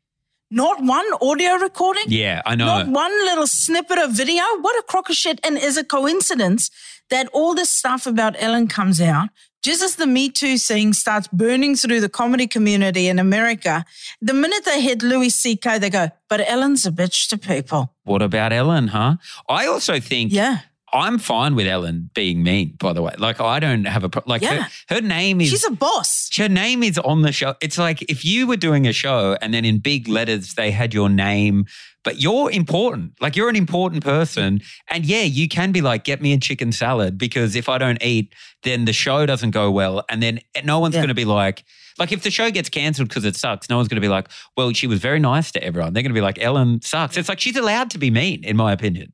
not 0.50 0.82
one 0.82 1.06
audio 1.22 1.54
recording, 1.54 2.04
yeah, 2.08 2.42
I 2.46 2.54
know. 2.56 2.66
not 2.66 2.88
one 2.88 3.12
little 3.24 3.46
snippet 3.46 3.98
of 3.98 4.10
video. 4.12 4.42
What 4.60 4.76
a 4.78 4.82
crock 4.82 5.08
of 5.10 5.16
shit! 5.16 5.38
And 5.44 5.56
is 5.58 5.76
it 5.76 5.88
coincidence 5.88 6.70
that 7.10 7.28
all 7.32 7.54
this 7.54 7.70
stuff 7.70 8.06
about 8.06 8.34
Ellen 8.38 8.66
comes 8.68 9.00
out? 9.00 9.28
Just 9.64 9.82
as 9.82 9.96
the 9.96 10.06
Me 10.06 10.28
Too 10.28 10.58
thing 10.58 10.92
starts 10.92 11.26
burning 11.28 11.74
through 11.74 12.02
the 12.02 12.10
comedy 12.10 12.46
community 12.46 13.08
in 13.08 13.18
America, 13.18 13.86
the 14.20 14.34
minute 14.34 14.66
they 14.66 14.82
hit 14.82 15.02
Louis 15.02 15.30
C.K., 15.30 15.78
they 15.78 15.88
go, 15.88 16.10
but 16.28 16.46
Ellen's 16.46 16.84
a 16.84 16.90
bitch 16.90 17.30
to 17.30 17.38
people. 17.38 17.94
What 18.04 18.20
about 18.20 18.52
Ellen, 18.52 18.88
huh? 18.88 19.16
I 19.48 19.66
also 19.66 20.00
think 20.00 20.32
Yeah. 20.32 20.58
I'm 20.94 21.18
fine 21.18 21.56
with 21.56 21.66
Ellen 21.66 22.08
being 22.14 22.42
mean, 22.44 22.76
by 22.78 22.92
the 22.92 23.02
way. 23.02 23.14
Like, 23.18 23.40
I 23.40 23.58
don't 23.58 23.84
have 23.86 24.04
a, 24.04 24.08
pro- 24.08 24.22
like, 24.26 24.42
Yeah. 24.42 24.68
her, 24.88 24.94
her 24.96 25.00
name 25.00 25.40
is, 25.40 25.50
She's 25.50 25.64
a 25.64 25.70
boss. 25.72 26.30
her 26.36 26.48
name 26.48 26.82
is 26.84 26.98
on 26.98 27.22
the 27.22 27.32
show. 27.32 27.54
It's 27.60 27.76
like 27.78 28.02
if 28.02 28.24
you 28.24 28.46
were 28.46 28.56
doing 28.56 28.86
a 28.86 28.92
show 28.92 29.36
and 29.42 29.52
then 29.52 29.64
in 29.64 29.78
big 29.80 30.06
letters 30.08 30.54
they 30.54 30.70
had 30.70 30.94
your 30.94 31.08
name, 31.08 31.66
but 32.04 32.20
you're 32.20 32.50
important. 32.50 33.12
Like, 33.20 33.34
you're 33.34 33.48
an 33.48 33.56
important 33.56 34.04
person. 34.04 34.60
And 34.88 35.04
yeah, 35.04 35.22
you 35.22 35.48
can 35.48 35.72
be 35.72 35.80
like, 35.80 36.04
get 36.04 36.22
me 36.22 36.32
a 36.32 36.38
chicken 36.38 36.70
salad 36.70 37.18
because 37.18 37.56
if 37.56 37.68
I 37.68 37.78
don't 37.78 38.00
eat, 38.02 38.32
then 38.62 38.84
the 38.84 38.92
show 38.92 39.26
doesn't 39.26 39.50
go 39.50 39.70
well. 39.70 40.04
And 40.08 40.22
then 40.22 40.40
no 40.64 40.78
one's 40.78 40.94
Yeah. 40.94 41.00
going 41.00 41.08
to 41.08 41.14
be 41.14 41.24
like, 41.24 41.64
like 41.98 42.12
if 42.12 42.22
the 42.22 42.30
show 42.30 42.50
gets 42.50 42.68
cancelled 42.68 43.08
because 43.08 43.24
it 43.24 43.36
sucks, 43.36 43.68
no 43.70 43.76
one's 43.76 43.88
going 43.88 43.96
to 43.96 44.00
be 44.00 44.08
like, 44.08 44.28
well, 44.56 44.72
she 44.72 44.86
was 44.86 45.00
very 45.00 45.18
nice 45.18 45.50
to 45.52 45.64
everyone. 45.64 45.92
They're 45.92 46.02
going 46.02 46.10
to 46.14 46.18
be 46.18 46.20
like, 46.20 46.38
Ellen 46.40 46.82
sucks. 46.82 47.16
It's 47.16 47.28
like 47.28 47.40
she's 47.40 47.56
allowed 47.56 47.90
to 47.90 47.98
be 47.98 48.10
mean, 48.10 48.44
in 48.44 48.56
my 48.56 48.70
opinion. 48.72 49.12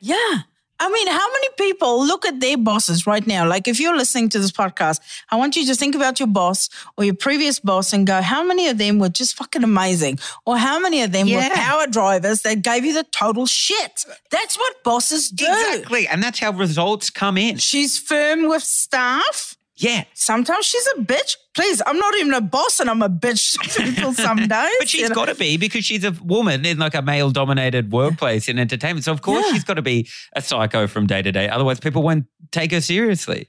Yeah. 0.00 0.38
I 0.82 0.88
mean, 0.88 1.06
how 1.08 1.28
many 1.30 1.48
people 1.58 2.06
look 2.06 2.24
at 2.24 2.40
their 2.40 2.56
bosses 2.56 3.06
right 3.06 3.26
now? 3.26 3.46
Like, 3.46 3.68
if 3.68 3.78
you're 3.78 3.96
listening 3.96 4.30
to 4.30 4.38
this 4.38 4.50
podcast, 4.50 5.00
I 5.30 5.36
want 5.36 5.54
you 5.54 5.66
to 5.66 5.74
think 5.74 5.94
about 5.94 6.18
your 6.18 6.26
boss 6.26 6.70
or 6.96 7.04
your 7.04 7.14
previous 7.14 7.60
boss 7.60 7.92
and 7.92 8.06
go, 8.06 8.22
how 8.22 8.42
many 8.42 8.66
of 8.68 8.78
them 8.78 8.98
were 8.98 9.10
just 9.10 9.36
fucking 9.36 9.62
amazing? 9.62 10.18
Or 10.46 10.56
how 10.56 10.78
many 10.80 11.02
of 11.02 11.12
them 11.12 11.26
Yeah. 11.26 11.48
were 11.50 11.54
power 11.54 11.86
drivers 11.86 12.40
that 12.42 12.62
gave 12.62 12.86
you 12.86 12.94
the 12.94 13.04
total 13.04 13.44
shit? 13.44 14.04
That's 14.30 14.56
what 14.56 14.82
bosses 14.82 15.28
do. 15.28 15.44
Exactly. 15.46 16.08
And 16.08 16.22
that's 16.22 16.38
how 16.38 16.52
results 16.52 17.10
come 17.10 17.36
in. 17.36 17.58
She's 17.58 17.98
firm 17.98 18.48
with 18.48 18.62
staff. 18.62 19.56
Yeah. 19.80 20.04
Sometimes 20.14 20.66
she's 20.66 20.86
a 20.96 21.00
bitch. 21.00 21.36
Please, 21.54 21.80
I'm 21.86 21.96
not 21.98 22.14
even 22.16 22.34
a 22.34 22.40
boss 22.42 22.80
and 22.80 22.90
I'm 22.90 23.00
a 23.02 23.08
bitch 23.08 23.58
to 23.74 23.82
people 23.82 24.12
some 24.12 24.36
days. 24.48 24.70
But 24.78 24.88
she's 24.88 25.08
got 25.08 25.24
to 25.26 25.34
be 25.34 25.56
because 25.56 25.84
she's 25.84 26.04
a 26.04 26.12
woman 26.22 26.64
in 26.66 26.78
like 26.78 26.94
a 26.94 27.02
male 27.02 27.30
dominated 27.30 27.90
workplace 27.90 28.48
in 28.48 28.58
entertainment. 28.58 29.04
So, 29.04 29.12
of 29.12 29.22
course, 29.22 29.44
Yeah. 29.46 29.52
she's 29.54 29.64
got 29.64 29.74
to 29.74 29.82
be 29.82 30.08
a 30.34 30.42
psycho 30.42 30.86
from 30.86 31.06
day 31.06 31.22
to 31.22 31.32
day. 31.32 31.48
Otherwise, 31.48 31.80
people 31.80 32.02
won't 32.02 32.26
take 32.52 32.72
her 32.72 32.80
seriously. 32.80 33.48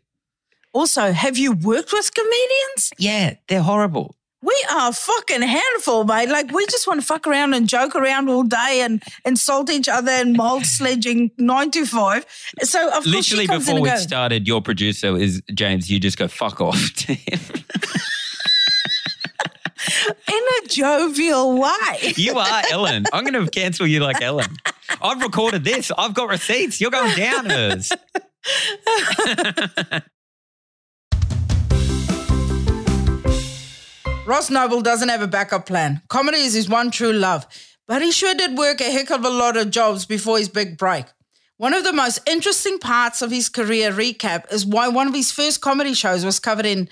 Also, 0.74 1.12
have 1.12 1.38
you 1.38 1.52
worked 1.52 1.92
with 1.92 2.12
comedians? 2.14 2.92
Yeah, 2.98 3.34
they're 3.50 3.62
horrible. 3.62 4.16
We 4.44 4.66
are 4.72 4.90
a 4.90 4.94
fucking 4.94 5.42
handful, 5.44 6.04
mate. 6.04 6.30
Like 6.30 6.52
we 6.52 6.66
just 6.66 6.88
want 6.88 7.00
to 7.00 7.06
fuck 7.06 7.28
around 7.28 7.54
and 7.54 7.70
joke 7.70 7.96
around 7.96 8.28
all 8.30 8.44
day 8.44 8.82
and 8.84 9.04
insult 9.24 9.70
each 9.70 9.88
other 9.88 10.12
and 10.12 10.36
mold 10.36 10.66
sledging 10.66 11.30
nine 11.38 11.70
to 11.72 11.86
five. 11.86 12.26
So 12.62 12.88
of 12.88 12.94
course 12.94 13.06
Literally 13.06 13.44
she 13.44 13.48
comes 13.48 13.66
before 13.66 13.82
we 13.82 13.90
goes, 13.90 14.02
started, 14.04 14.48
your 14.48 14.62
producer 14.62 15.16
is 15.16 15.42
James. 15.54 15.92
You 15.92 16.00
just 16.00 16.18
go 16.18 16.28
fuck 16.28 16.60
off 16.60 16.94
to 16.96 17.14
him. 17.14 17.40
in 20.28 20.44
a 20.64 20.68
jovial 20.68 21.60
way. 21.60 22.14
You 22.16 22.38
are 22.38 22.62
Ellen. 22.72 23.06
I'm 23.14 23.24
going 23.24 23.44
to 23.46 23.50
cancel 23.52 23.86
you 23.86 24.00
like 24.00 24.22
Ellen. 24.22 24.48
I've 25.02 25.22
recorded 25.22 25.64
this. 25.64 25.92
I've 25.98 26.14
got 26.14 26.30
receipts. 26.30 26.82
You're 26.82 26.92
going 26.92 27.16
down 27.16 27.46
hers. 27.46 27.92
Ross 34.26 34.50
Noble 34.50 34.82
doesn't 34.82 35.10
have 35.10 35.22
a 35.22 35.28
backup 35.28 35.66
plan. 35.66 36.02
Comedy 36.08 36.40
is 36.40 36.54
his 36.54 36.70
one 36.70 36.92
true 36.92 37.12
love, 37.14 37.46
but 37.88 38.02
he 38.02 38.12
sure 38.12 38.36
did 38.36 38.58
work 38.58 38.80
a 38.80 38.92
heck 38.92 39.10
of 39.12 39.26
a 39.26 39.30
lot 39.30 39.58
of 39.58 39.72
jobs 39.72 40.06
before 40.06 40.38
his 40.38 40.48
big 40.48 40.78
break. 40.78 41.06
One 41.58 41.74
of 41.74 41.84
the 41.84 41.94
most 41.94 42.20
interesting 42.30 42.80
parts 42.80 43.22
of 43.22 43.32
his 43.32 43.50
career 43.50 43.92
recap 43.92 44.52
is 44.54 44.66
why 44.66 44.88
one 44.88 45.08
of 45.08 45.14
his 45.14 45.32
first 45.32 45.62
comedy 45.62 45.94
shows 45.94 46.24
was 46.24 46.40
covered 46.40 46.66
in 46.66 46.88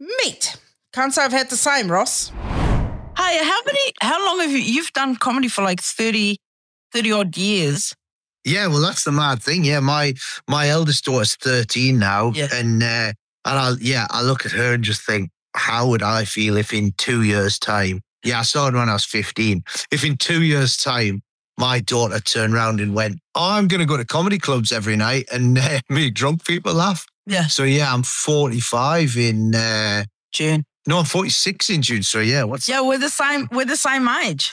meat. 0.00 0.56
Can't 0.92 1.12
say 1.12 1.22
I've 1.22 1.32
had 1.32 1.50
the 1.50 1.56
same, 1.56 1.90
Ross. 1.90 2.30
Hey, 2.30 3.38
how 3.44 3.60
many, 3.66 3.92
how 4.00 4.24
long 4.26 4.40
have 4.40 4.50
you, 4.50 4.58
you've 4.58 4.92
done 4.92 5.16
comedy 5.16 5.48
for 5.48 5.62
like 5.62 5.80
30, 5.80 6.36
30 6.92 7.12
odd 7.12 7.36
years? 7.36 7.94
Yeah, 8.44 8.68
well, 8.68 8.80
that's 8.80 9.04
the 9.04 9.12
mad 9.12 9.42
thing. 9.42 9.64
Yeah, 9.64 9.80
my 9.80 10.14
my 10.48 10.68
eldest 10.70 11.04
daughter's 11.04 11.34
thirteen 11.36 11.98
now, 11.98 12.32
Yeah. 12.34 12.46
and 12.52 12.82
uh, 12.82 13.12
and 13.44 13.58
I 13.58 13.72
yeah, 13.80 14.06
I 14.10 14.22
look 14.22 14.46
at 14.46 14.52
her 14.52 14.72
and 14.72 14.82
just 14.82 15.02
think, 15.04 15.30
how 15.58 15.88
would 15.88 16.02
I 16.02 16.24
feel 16.24 16.56
if 16.56 16.72
in 16.72 16.92
two 16.96 17.22
years' 17.22 17.58
time? 17.58 18.00
Yeah, 18.24 18.40
I 18.40 18.42
started 18.42 18.76
when 18.78 18.88
I 18.88 18.94
was 18.94 19.04
fifteen. 19.04 19.64
If 19.90 20.04
in 20.04 20.16
two 20.16 20.42
years' 20.42 20.76
time 20.76 21.22
my 21.58 21.80
daughter 21.80 22.20
turned 22.20 22.54
around 22.54 22.80
and 22.80 22.94
went, 22.94 23.18
oh, 23.34 23.50
I'm 23.50 23.66
going 23.66 23.80
to 23.80 23.86
go 23.86 23.96
to 23.96 24.04
comedy 24.04 24.38
clubs 24.38 24.70
every 24.70 24.94
night 24.96 25.26
and 25.32 25.58
uh, 25.58 25.80
make 25.90 26.14
drunk 26.14 26.44
people 26.46 26.72
laugh. 26.72 27.04
Yeah. 27.26 27.48
So 27.48 27.64
yeah, 27.64 27.92
I'm 27.92 28.04
45 28.04 29.16
in 29.16 29.54
uh, 29.56 30.04
June. 30.32 30.64
no, 30.86 30.98
I'm 31.00 31.04
46 31.04 31.68
in 31.70 31.82
June. 31.82 32.02
So 32.04 32.20
yeah, 32.20 32.44
what's 32.44 32.68
Yeah, 32.68 32.80
we're 32.82 32.98
the 32.98 33.10
same, 33.10 33.48
we're 33.50 33.64
the 33.64 33.76
same 33.76 34.06
age. 34.08 34.52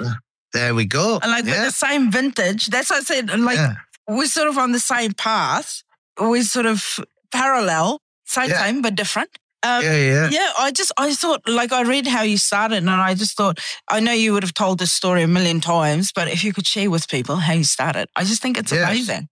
there? 0.54 0.74
We 0.74 0.86
go. 0.86 1.20
And 1.22 1.32
like 1.32 1.46
we're 1.46 1.66
the 1.66 1.72
same 1.72 2.12
vintage. 2.12 2.68
That's 2.68 2.90
what 2.90 3.02
I 3.02 3.04
said. 3.04 3.30
and 3.30 3.46
Like 3.46 3.58
yeah. 3.58 3.76
we're 4.08 4.26
sort 4.26 4.48
of 4.48 4.58
on 4.58 4.72
the 4.72 4.80
same 4.80 5.12
path. 5.14 5.84
We're 6.20 6.42
sort 6.44 6.66
of 6.66 7.00
parallel, 7.32 8.00
same 8.26 8.50
Yeah. 8.50 8.58
time 8.66 8.82
but 8.82 8.96
different. 8.96 9.30
Um, 9.66 9.84
yeah, 9.84 9.96
yeah, 9.98 10.30
yeah, 10.30 10.52
I 10.60 10.72
just 10.72 10.92
I 10.98 11.14
thought 11.14 11.42
like 11.48 11.72
I 11.74 11.82
read 11.82 12.08
how 12.08 12.22
you 12.22 12.38
started, 12.38 12.78
and 12.78 12.90
I 12.90 13.16
just 13.16 13.36
thought 13.36 13.60
I 13.90 14.00
know 14.00 14.12
you 14.14 14.34
would 14.34 14.44
have 14.44 14.54
told 14.54 14.80
this 14.80 14.94
story 14.94 15.24
a 15.24 15.28
million 15.28 15.60
times, 15.62 16.12
but 16.14 16.28
if 16.28 16.44
you 16.44 16.54
could 16.54 16.68
share 16.68 16.90
with 16.90 17.08
people 17.10 17.36
how 17.38 17.54
you 17.54 17.64
started, 17.64 18.08
I 18.16 18.24
just 18.24 18.42
think 18.42 18.58
it's 18.58 18.72
Yes. 18.72 18.88
amazing. 18.90 19.28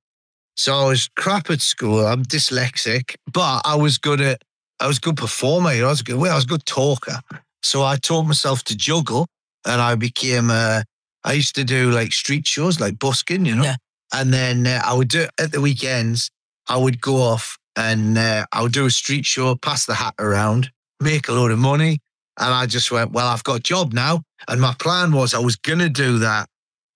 So 0.55 0.73
I 0.75 0.85
was 0.87 1.09
crap 1.15 1.49
at 1.49 1.61
school. 1.61 2.05
I'm 2.05 2.23
dyslexic, 2.23 3.15
but 3.31 3.61
I 3.65 3.75
was 3.75 3.97
good 3.97 4.21
at. 4.21 4.41
I 4.79 4.87
was 4.87 4.97
a 4.97 5.01
good 5.01 5.17
performer. 5.17 5.71
You 5.73 5.81
know, 5.81 5.87
I 5.87 5.91
was 5.91 6.01
a 6.01 6.03
good. 6.03 6.17
Well, 6.17 6.31
I 6.31 6.35
was 6.35 6.45
a 6.45 6.47
good 6.47 6.65
talker. 6.65 7.19
So 7.61 7.83
I 7.83 7.95
taught 7.97 8.23
myself 8.25 8.63
to 8.65 8.75
juggle, 8.75 9.27
and 9.65 9.81
I 9.81 9.95
became. 9.95 10.49
Uh, 10.51 10.81
I 11.23 11.33
used 11.33 11.55
to 11.55 11.63
do 11.63 11.91
like 11.91 12.11
street 12.13 12.45
shows, 12.47 12.79
like 12.79 12.99
busking, 12.99 13.45
you 13.45 13.55
know. 13.55 13.63
Yeah. 13.63 13.75
And 14.13 14.33
then 14.33 14.67
uh, 14.67 14.81
I 14.85 14.93
would 14.93 15.07
do 15.07 15.27
at 15.39 15.51
the 15.51 15.61
weekends. 15.61 16.29
I 16.67 16.77
would 16.77 17.01
go 17.01 17.15
off 17.17 17.57
and 17.75 18.17
uh, 18.17 18.45
I'll 18.51 18.67
do 18.67 18.85
a 18.85 18.91
street 18.91 19.25
show, 19.25 19.55
pass 19.55 19.85
the 19.85 19.95
hat 19.95 20.13
around, 20.19 20.71
make 20.99 21.27
a 21.27 21.31
load 21.31 21.51
of 21.51 21.59
money, 21.59 21.99
and 22.39 22.53
I 22.53 22.65
just 22.65 22.91
went, 22.91 23.11
well, 23.11 23.27
I've 23.27 23.43
got 23.43 23.57
a 23.57 23.61
job 23.61 23.93
now. 23.93 24.23
And 24.47 24.59
my 24.59 24.73
plan 24.79 25.11
was 25.11 25.33
I 25.33 25.39
was 25.39 25.55
going 25.55 25.79
to 25.79 25.89
do 25.89 26.19
that. 26.19 26.47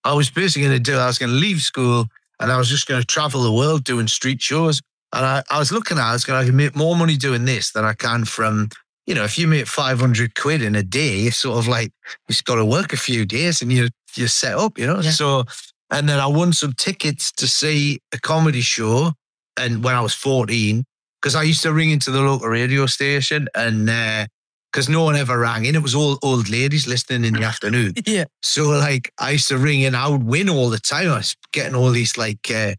I 0.04 0.14
was 0.14 0.30
basically 0.30 0.68
going 0.68 0.78
to 0.78 0.92
do. 0.92 0.98
I 0.98 1.08
was 1.08 1.20
going 1.20 1.32
to 1.32 1.38
leave 1.38 1.62
school 1.62 2.06
and 2.40 2.52
I 2.52 2.58
was 2.58 2.70
just 2.70 2.88
going 2.88 3.02
to 3.02 3.06
travel 3.06 3.44
the 3.44 3.52
world 3.52 3.84
doing 3.84 4.08
street 4.08 4.42
shows. 4.42 4.82
And 5.14 5.26
I, 5.26 5.44
I 5.50 5.60
was 5.60 5.72
looking 5.72 5.98
at, 5.98 6.06
it, 6.06 6.10
I 6.10 6.14
was 6.14 6.26
going 6.26 6.46
to 6.46 6.52
make 6.52 6.76
more 6.76 6.96
money 6.96 7.18
doing 7.18 7.46
this 7.46 7.72
than 7.72 7.86
I 7.86 7.94
can 7.94 8.26
from, 8.26 8.70
you 9.06 9.16
know, 9.16 9.24
if 9.24 9.38
you 9.38 9.48
make 9.48 9.68
500 9.68 10.36
quid 10.36 10.62
in 10.62 10.76
a 10.76 10.84
day, 10.84 11.22
it's 11.22 11.38
sort 11.38 11.58
of 11.58 11.68
like, 11.68 11.92
you've 12.28 12.44
got 12.44 12.56
to 12.56 12.66
work 12.66 12.94
a 12.94 12.98
few 12.98 13.26
days 13.26 13.62
and 13.62 13.72
you, 13.72 13.90
you're 14.16 14.28
set 14.28 14.56
up, 14.56 14.78
you 14.78 14.86
know? 14.86 15.00
Yeah. 15.00 15.12
So, 15.12 15.46
and 15.90 16.10
then 16.10 16.20
I 16.20 16.28
won 16.28 16.52
some 16.52 16.74
tickets 16.74 17.32
to 17.34 17.48
see 17.48 18.00
a 18.14 18.20
comedy 18.20 18.62
show. 18.62 19.14
And 19.58 19.84
when 19.84 19.96
I 19.96 20.02
was 20.02 20.14
14, 20.14 20.84
because 21.22 21.36
I 21.36 21.44
used 21.44 21.64
to 21.64 21.74
ring 21.74 21.90
into 21.90 22.12
the 22.12 22.22
local 22.22 22.48
radio 22.48 22.86
station 22.86 23.48
and, 23.56 23.90
uh, 23.90 24.26
because 24.72 24.90
no 24.90 25.04
one 25.04 25.16
ever 25.16 25.40
rang 25.40 25.66
in. 25.66 25.76
It 25.76 25.82
was 25.82 25.96
all 25.96 26.20
old 26.22 26.50
ladies 26.50 26.88
listening 26.88 27.26
in 27.26 27.34
the 27.34 27.44
afternoon. 27.52 27.94
Yeah. 28.06 28.26
So 28.44 28.70
like 28.70 29.12
I 29.18 29.32
used 29.32 29.48
to 29.48 29.58
ring 29.58 29.82
in, 29.82 29.96
I 29.96 30.08
would 30.08 30.24
win 30.24 30.50
all 30.50 30.70
the 30.70 30.80
time. 30.80 31.10
I 31.10 31.18
was 31.18 31.36
getting 31.52 31.74
all 31.74 31.90
these 31.90 32.18
like 32.18 32.52
uh, 32.54 32.74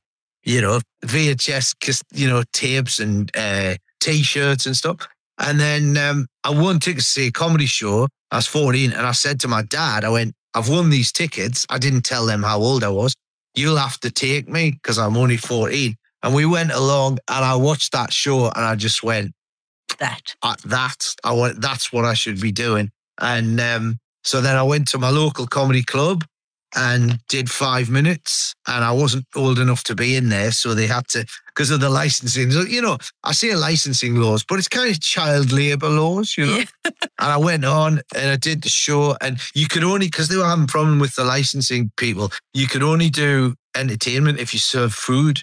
you 0.45 0.61
know, 0.61 0.81
VHS 1.05 2.03
you 2.13 2.29
know, 2.29 2.43
tapes 2.53 3.01
and 3.01 3.31
uh 3.37 3.77
t-shirts 4.01 4.67
and 4.67 4.77
stuff. 4.77 5.09
And 5.39 5.59
then 5.59 5.97
um 5.97 6.27
I 6.45 6.51
won 6.51 6.79
tickets 6.79 7.07
to 7.07 7.21
see 7.21 7.27
a 7.29 7.33
comedy 7.33 7.67
show. 7.67 8.09
I 8.31 8.37
was 8.37 8.47
14 8.47 8.93
and 8.93 9.07
I 9.07 9.13
said 9.13 9.41
to 9.41 9.49
my 9.49 9.63
dad, 9.63 10.05
I 10.05 10.11
went, 10.11 10.35
I've 10.55 10.69
won 10.69 10.91
these 10.91 11.13
tickets. 11.13 11.67
I 11.71 11.79
didn't 11.79 12.03
tell 12.03 12.27
them 12.27 12.43
how 12.43 12.59
old 12.59 12.85
I 12.85 12.91
was. 12.91 13.15
You'll 13.55 13.77
have 13.77 13.99
to 14.01 14.11
take 14.11 14.49
me 14.49 14.73
because 14.73 14.99
I'm 14.99 15.17
only 15.17 15.37
14. 15.37 15.97
And 16.23 16.35
we 16.35 16.47
went 16.47 16.73
along 16.73 17.19
and 17.29 17.45
I 17.45 17.55
watched 17.57 17.93
that 17.93 18.13
show 18.13 18.47
and 18.47 18.65
I 18.65 18.75
just 18.75 19.03
went, 19.03 19.33
That. 19.99 20.35
uh, 20.43 20.57
that 20.67 21.15
I 21.25 21.33
want 21.33 21.61
that's 21.61 21.93
what 21.93 22.05
I 22.05 22.15
should 22.15 22.41
be 22.41 22.53
doing. 22.53 22.91
And 23.21 23.61
um, 23.61 23.99
so 24.25 24.41
then 24.41 24.57
I 24.57 24.63
went 24.63 24.89
to 24.89 24.99
my 24.99 25.11
local 25.11 25.47
comedy 25.47 25.83
club 25.83 26.25
and 26.77 27.19
did 27.29 27.51
five 27.51 27.89
minutes, 27.89 28.55
and 28.67 28.85
I 28.85 28.93
wasn't 28.93 29.25
old 29.35 29.59
enough 29.59 29.85
to 29.85 29.95
be 29.95 30.17
in 30.17 30.29
there, 30.29 30.53
so 30.53 30.75
they 30.75 30.87
had 30.87 31.09
to 31.09 31.25
because 31.47 31.71
of 31.71 31.81
the 31.81 31.89
licensing. 31.89 32.51
You 32.51 32.83
know, 32.83 32.99
I 33.25 33.33
say 33.33 33.55
licensing 33.55 34.17
laws, 34.17 34.45
but 34.47 34.59
it's 34.59 34.69
kind 34.69 34.91
of 34.91 35.01
child 35.01 35.51
labour 35.51 35.89
laws, 35.89 36.37
you 36.37 36.45
know. 36.47 36.63
and 36.85 36.95
I 37.19 37.39
went 37.39 37.65
on 37.65 38.03
and 38.15 38.31
I 38.31 38.37
did 38.37 38.63
the 38.63 38.69
show, 38.69 39.17
and 39.23 39.39
you 39.55 39.67
could 39.67 39.83
only 39.83 40.07
because 40.09 40.29
they 40.29 40.37
were 40.37 40.45
having 40.45 40.65
a 40.65 40.69
problem 40.69 40.99
with 40.99 41.15
the 41.15 41.25
licensing 41.25 41.91
people. 41.97 42.31
You 42.53 42.67
could 42.67 42.83
only 42.83 43.09
do 43.09 43.55
entertainment 43.77 44.39
if 44.39 44.53
you 44.53 44.61
serve 44.61 44.93
food. 44.93 45.43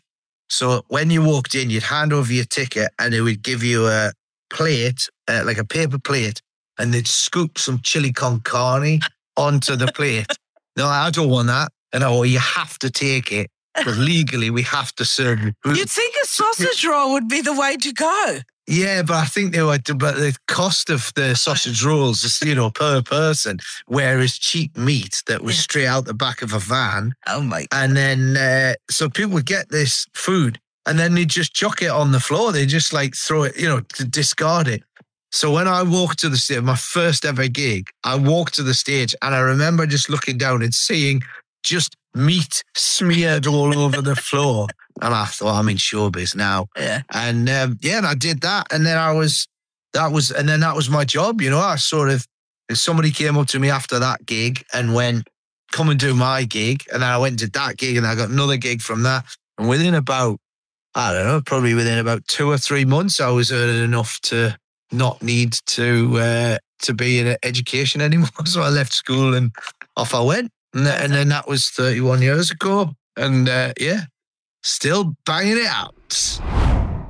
So 0.50 0.84
when 0.88 1.10
you 1.10 1.24
walked 1.24 1.56
in, 1.56 1.70
you'd 1.70 1.84
hand 1.84 2.14
over 2.14 2.32
your 2.32 2.46
ticket, 2.46 2.90
and 3.00 3.14
they 3.14 3.22
would 3.22 3.42
give 3.42 3.64
you 3.64 3.88
a 3.88 4.12
plate, 4.50 5.10
uh, 5.28 5.44
like 5.46 5.58
a 5.58 5.66
paper 5.66 6.00
plate, 6.00 6.42
and 6.78 6.94
they'd 6.94 7.08
scoop 7.08 7.58
some 7.58 7.80
chili 7.80 8.12
con 8.12 8.42
carne 8.42 9.00
onto 9.38 9.75
the 9.75 9.88
plate. 9.88 10.28
no, 10.78 10.86
I 10.88 11.10
don't 11.10 11.30
want 11.30 11.48
that. 11.48 11.72
And 11.94 12.04
oh, 12.04 12.24
you 12.24 12.40
have 12.40 12.78
to 12.80 12.90
take 12.90 13.32
it. 13.32 13.50
Because 13.75 14.00
legally, 14.00 14.50
we 14.50 14.62
have 14.64 14.94
to 14.96 15.04
serve 15.04 15.42
you. 15.42 15.54
You'd 15.66 15.90
think 15.90 16.16
a 16.24 16.28
sausage 16.28 16.86
roll 16.86 17.12
would 17.12 17.28
be 17.28 17.42
the 17.42 17.54
way 17.54 17.75
to 17.75 17.92
go. 17.92 18.40
Yeah, 18.67 19.03
but 19.03 19.15
I 19.17 19.25
think 19.25 19.53
they 19.53 19.62
were, 19.62 19.77
but 19.95 20.15
the 20.15 20.36
cost 20.48 20.89
of 20.89 21.12
the 21.15 21.36
sausage 21.36 21.84
rolls 21.84 22.24
is, 22.24 22.41
you 22.41 22.55
know, 22.55 22.72
per 22.72 23.01
person, 23.01 23.60
whereas 23.86 24.38
cheap 24.39 24.75
meat 24.75 25.22
that 25.27 25.43
was 25.43 25.55
Yeah. 25.55 25.62
straight 25.62 25.86
out 25.88 26.05
the 26.05 26.13
back 26.15 26.41
of 26.41 26.51
a 26.53 26.60
van. 26.60 27.13
Oh 27.27 27.41
my 27.41 27.62
God. 27.62 27.67
And 27.72 27.95
then, 27.98 28.38
uh, 28.38 28.74
so 28.89 29.07
people 29.10 29.34
would 29.34 29.45
get 29.45 29.69
this 29.69 30.07
food 30.15 30.60
and 30.88 30.98
then 30.98 31.13
they 31.13 31.25
just 31.25 31.53
chuck 31.53 31.81
it 31.84 31.89
on 31.91 32.12
the 32.12 32.19
floor. 32.19 32.51
They 32.51 32.65
just 32.65 32.91
like 32.91 33.15
throw 33.15 33.43
it, 33.43 33.55
you 33.57 33.67
know, 33.67 33.81
to 33.81 34.05
discard 34.05 34.67
it. 34.67 34.81
So 35.31 35.51
when 35.51 35.67
I 35.67 35.84
walked 35.84 36.19
to 36.19 36.29
the 36.29 36.38
stage, 36.38 36.62
my 36.63 36.75
first 36.75 37.24
ever 37.25 37.48
gig, 37.48 37.88
I 38.03 38.15
walked 38.15 38.55
to 38.55 38.63
the 38.63 38.74
stage 38.74 39.13
and 39.22 39.36
I 39.36 39.39
remember 39.39 39.86
just 39.86 40.10
looking 40.10 40.38
down 40.39 40.63
and 40.63 40.74
seeing 40.74 41.22
just 41.63 41.95
meat 42.15 42.63
smeared 42.75 43.45
all 43.45 43.77
over 43.77 44.01
the 44.01 44.15
floor. 44.15 44.67
And 45.02 45.14
I 45.14 45.25
thought, 45.25 45.60
I'm 45.60 45.70
in 45.70 45.78
showbiz 45.78 46.36
now. 46.36 46.68
Yeah. 46.78 47.02
And 47.14 47.50
um, 47.50 47.78
yeah, 47.82 47.98
and 47.98 48.06
I 48.06 48.16
did 48.16 48.42
that. 48.42 48.68
And 48.72 48.86
then 48.86 48.98
I 48.98 49.12
was, 49.12 49.48
that 49.94 50.12
was, 50.12 50.32
and 50.32 50.48
then 50.48 50.62
that 50.62 50.75
was 50.75 50.90
my 50.90 51.04
job. 51.04 51.42
You 51.42 51.50
know, 51.50 51.60
I 51.60 51.75
sort 51.75 52.10
of, 52.10 52.25
if 52.70 52.78
somebody 52.78 53.12
came 53.12 53.38
up 53.38 53.48
to 53.48 53.60
me 53.60 53.70
after 53.70 54.00
that 54.00 54.25
gig 54.25 54.64
and 54.74 54.94
went, 54.94 55.28
come 55.72 55.90
and 55.90 56.00
do 56.00 56.16
my 56.16 56.44
gig. 56.44 56.84
And 56.92 57.04
then 57.04 57.10
I 57.10 57.18
went 57.18 57.40
to 57.40 57.50
that 57.52 57.78
gig 57.78 57.98
and 57.98 58.08
I 58.08 58.16
got 58.16 58.30
another 58.30 58.58
gig 58.58 58.82
from 58.82 59.04
that. 59.04 59.25
And 59.58 59.68
within 59.68 59.94
about 59.94 60.40
I 60.96 61.12
don't 61.12 61.25
know, 61.25 61.42
probably 61.42 61.74
within 61.74 62.00
about 62.00 62.25
two 62.28 62.50
or 62.50 62.58
three 62.58 62.86
months, 62.86 63.20
I 63.20 63.30
was 63.30 63.52
earning 63.52 63.84
enough 63.84 64.18
to 64.24 64.58
not 64.94 65.22
need 65.22 65.58
to 65.68 66.18
uh, 66.18 66.58
to 66.84 66.94
be 66.94 67.20
in 67.20 67.36
education 67.44 68.00
anymore. 68.02 68.30
So 68.46 68.62
I 68.62 68.70
left 68.70 68.94
school 68.94 69.36
and 69.36 69.52
off 69.98 70.16
I 70.16 70.22
went. 70.22 70.52
And, 70.74 70.88
and 70.88 71.14
then 71.14 71.30
that 71.30 71.48
was 71.48 71.70
31 71.70 72.22
years 72.22 72.50
ago. 72.50 72.92
And 73.18 73.50
uh, 73.50 73.74
yeah, 73.80 74.02
still 74.65 75.15
banging 75.25 75.57
it 75.57 75.67
out. 75.67 76.39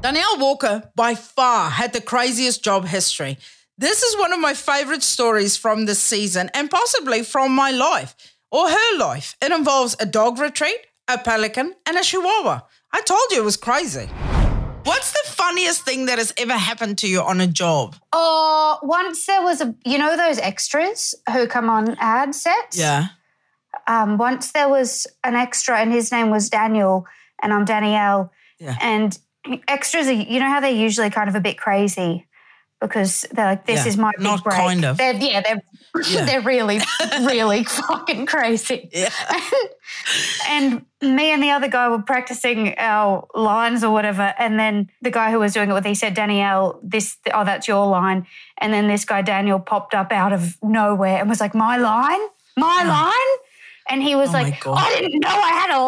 Danielle 0.02 0.38
Walker, 0.38 0.92
by 0.96 1.16
far, 1.16 1.70
had 1.70 1.94
the 1.94 2.02
craziest 2.02 2.64
job 2.64 2.86
history. 2.86 3.38
This 3.78 4.04
is 4.04 4.18
one 4.18 4.34
of 4.34 4.40
my 4.40 4.54
favorite 4.54 5.04
stories 5.04 5.58
from 5.58 5.86
this 5.86 6.00
season 6.00 6.50
and 6.54 6.70
possibly 6.70 7.24
from 7.24 7.54
my 7.54 7.72
life 7.72 8.16
or 8.52 8.70
her 8.70 8.98
life. 8.98 9.36
It 9.42 9.52
involves 9.52 9.96
a 10.00 10.06
dog 10.06 10.40
retreat, 10.40 10.78
a 11.08 11.18
pelican, 11.18 11.76
and 11.86 11.98
a 11.98 12.04
chihuahua. 12.04 12.62
I 12.94 13.02
told 13.02 13.24
you 13.32 13.42
it 13.42 13.46
was 13.46 13.58
crazy. 13.58 14.08
What's 14.84 15.12
the 15.12 15.32
funniest 15.32 15.84
thing 15.84 16.06
that 16.06 16.20
has 16.20 16.32
ever 16.38 16.54
happened 16.54 17.00
to 17.00 17.08
you 17.08 17.22
on 17.22 17.42
a 17.42 17.48
job? 17.48 17.96
Oh, 18.14 18.78
once 18.84 19.26
there 19.26 19.42
was 19.42 19.60
a, 19.60 19.74
you 19.84 19.98
know, 19.98 20.16
those 20.16 20.38
extras 20.38 21.16
who 21.34 21.48
come 21.48 21.70
on 21.70 21.96
ad 22.00 22.36
sets? 22.36 22.78
Yeah. 22.78 23.08
Um, 23.88 24.18
once 24.18 24.52
there 24.52 24.70
was 24.70 25.08
an 25.24 25.36
extra 25.36 25.80
and 25.80 25.92
his 25.92 26.12
name 26.12 26.30
was 26.30 26.50
Daniel 26.50 27.06
and 27.46 27.54
I'm 27.54 27.64
Danielle. 27.64 28.32
Yeah. 28.60 28.76
And 28.82 29.18
extras 29.68 30.08
are, 30.08 30.12
you 30.14 30.40
know 30.40 30.48
how 30.50 30.60
they're 30.60 30.72
usually 30.72 31.10
kind 31.12 31.30
of 31.30 31.36
a 31.36 31.40
bit 31.40 31.58
crazy 31.58 32.28
because 32.82 33.26
they're 33.32 33.46
like, 33.46 33.66
this 33.66 33.84
Yeah, 33.86 33.90
is 33.90 33.98
my 33.98 34.12
big 34.18 34.24
not 34.24 34.44
break. 34.44 34.58
kind 34.58 34.84
of. 34.84 34.98
They're, 34.98 35.14
yeah, 35.14 35.42
they're, 35.42 35.62
Yeah. 36.10 36.26
they're 36.26 36.42
really, 36.42 36.80
really 37.22 37.64
fucking 37.64 38.26
crazy. 38.26 38.90
Yeah. 38.92 39.10
and 40.50 40.86
me 41.02 41.32
and 41.32 41.42
the 41.42 41.52
other 41.52 41.68
guy 41.68 41.88
were 41.90 42.02
practicing 42.02 42.76
our 42.78 43.28
lines 43.36 43.84
or 43.84 43.92
whatever. 43.94 44.34
And 44.38 44.60
then 44.60 44.90
the 45.02 45.12
guy 45.12 45.32
who 45.32 45.40
was 45.40 45.54
doing 45.54 45.70
it 45.70 45.74
with, 45.74 45.86
he 45.86 45.96
said, 45.96 46.14
Danielle, 46.16 46.80
this, 46.84 47.18
oh, 47.34 47.46
that's 47.46 47.68
your 47.68 47.86
line. 47.88 48.26
And 48.58 48.74
then 48.74 48.88
this 48.88 49.06
guy, 49.06 49.22
Daniel, 49.22 49.60
popped 49.60 49.94
up 49.94 50.12
out 50.12 50.34
of 50.34 50.58
nowhere 50.64 51.20
and 51.20 51.30
was 51.30 51.40
like, 51.40 51.56
my 51.56 51.78
line? 51.78 52.20
My 52.58 52.84
line? 52.84 53.38
And 53.90 54.02
he 54.02 54.16
was 54.16 54.30
Oh 54.30 54.34
like, 54.34 54.66
I 54.68 55.00
didn't 55.00 55.20
know 55.20 55.30
I 55.30 55.50
had 55.50 55.70
a 55.72 55.82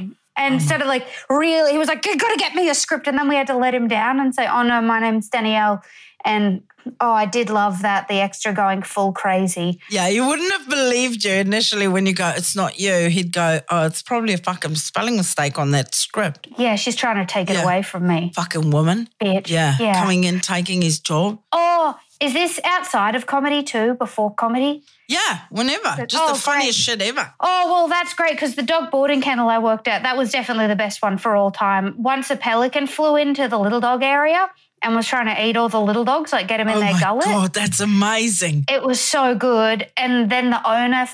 line. 0.00 0.16
And 0.36 0.52
mm-hmm. 0.52 0.54
instead 0.54 0.82
of 0.82 0.88
like 0.88 1.06
really, 1.30 1.72
he 1.72 1.78
was 1.78 1.88
like, 1.88 2.04
you 2.06 2.16
gotta 2.16 2.38
get 2.38 2.54
me 2.54 2.68
a 2.68 2.74
script. 2.74 3.06
And 3.06 3.18
then 3.18 3.28
we 3.28 3.36
had 3.36 3.46
to 3.48 3.56
let 3.56 3.74
him 3.74 3.88
down 3.88 4.20
and 4.20 4.34
say, 4.34 4.46
oh 4.46 4.62
no, 4.62 4.80
my 4.80 5.00
name's 5.00 5.28
Danielle. 5.28 5.82
And 6.24 6.62
oh, 7.00 7.12
I 7.12 7.26
did 7.26 7.50
love 7.50 7.82
that, 7.82 8.08
the 8.08 8.14
extra 8.20 8.52
going 8.52 8.82
full 8.82 9.12
crazy. 9.12 9.80
Yeah, 9.90 10.08
you 10.08 10.26
wouldn't 10.26 10.50
have 10.52 10.68
believed 10.68 11.24
you 11.24 11.32
initially 11.32 11.88
when 11.88 12.06
you 12.06 12.12
go, 12.14 12.32
it's 12.36 12.54
not 12.56 12.78
you. 12.78 13.08
He'd 13.08 13.32
go, 13.32 13.60
oh, 13.70 13.86
it's 13.86 14.02
probably 14.02 14.34
a 14.34 14.38
fucking 14.38 14.74
spelling 14.76 15.16
mistake 15.16 15.58
on 15.58 15.70
that 15.72 15.94
script. 15.94 16.48
Yeah, 16.58 16.76
she's 16.76 16.96
trying 16.96 17.24
to 17.24 17.32
take 17.32 17.50
it 17.50 17.54
Yeah. 17.54 17.64
away 17.64 17.82
from 17.82 18.06
me, 18.06 18.32
Fucking 18.34 18.70
woman. 18.70 19.08
bitch. 19.22 19.48
Yeah. 19.48 19.76
Yeah. 19.78 20.00
Coming 20.00 20.24
in, 20.24 20.40
taking 20.40 20.82
his 20.82 21.00
job. 21.00 21.40
Oh, 21.52 21.96
is 22.20 22.32
this 22.32 22.58
outside 22.64 23.14
of 23.14 23.26
comedy 23.26 23.62
too, 23.62 23.94
before 23.94 24.34
comedy? 24.34 24.82
Yeah, 25.08 25.40
whenever. 25.50 26.06
Just 26.06 26.16
Oh, 26.22 26.32
the 26.32 26.38
funniest 26.38 26.78
great. 26.86 27.00
shit 27.00 27.02
ever. 27.02 27.32
Oh, 27.40 27.70
well, 27.72 27.88
that's 27.88 28.14
great 28.14 28.32
because 28.32 28.54
the 28.54 28.62
dog 28.62 28.90
boarding 28.90 29.20
kennel 29.20 29.48
I 29.48 29.58
worked 29.58 29.86
at, 29.88 30.02
that 30.02 30.16
was 30.16 30.32
definitely 30.32 30.66
the 30.66 30.76
best 30.76 31.02
one 31.02 31.18
for 31.18 31.36
all 31.36 31.50
time. 31.50 31.94
Once 32.02 32.30
a 32.30 32.36
pelican 32.36 32.86
flew 32.86 33.16
into 33.16 33.46
the 33.48 33.58
little 33.58 33.80
dog 33.80 34.02
area 34.02 34.50
and 34.82 34.94
was 34.96 35.06
trying 35.06 35.26
to 35.34 35.46
eat 35.46 35.56
all 35.56 35.68
the 35.68 35.80
little 35.80 36.04
dogs, 36.04 36.32
like 36.32 36.48
get 36.48 36.56
them 36.58 36.68
in 36.68 36.76
oh 36.76 36.80
their 36.80 36.92
my 36.94 37.00
gullet. 37.00 37.24
God, 37.24 37.54
that's 37.54 37.80
amazing. 37.80 38.64
It 38.68 38.82
was 38.82 39.00
so 39.00 39.34
good. 39.34 39.88
And 39.96 40.30
then 40.30 40.50
the 40.50 40.68
owner, 40.68 41.06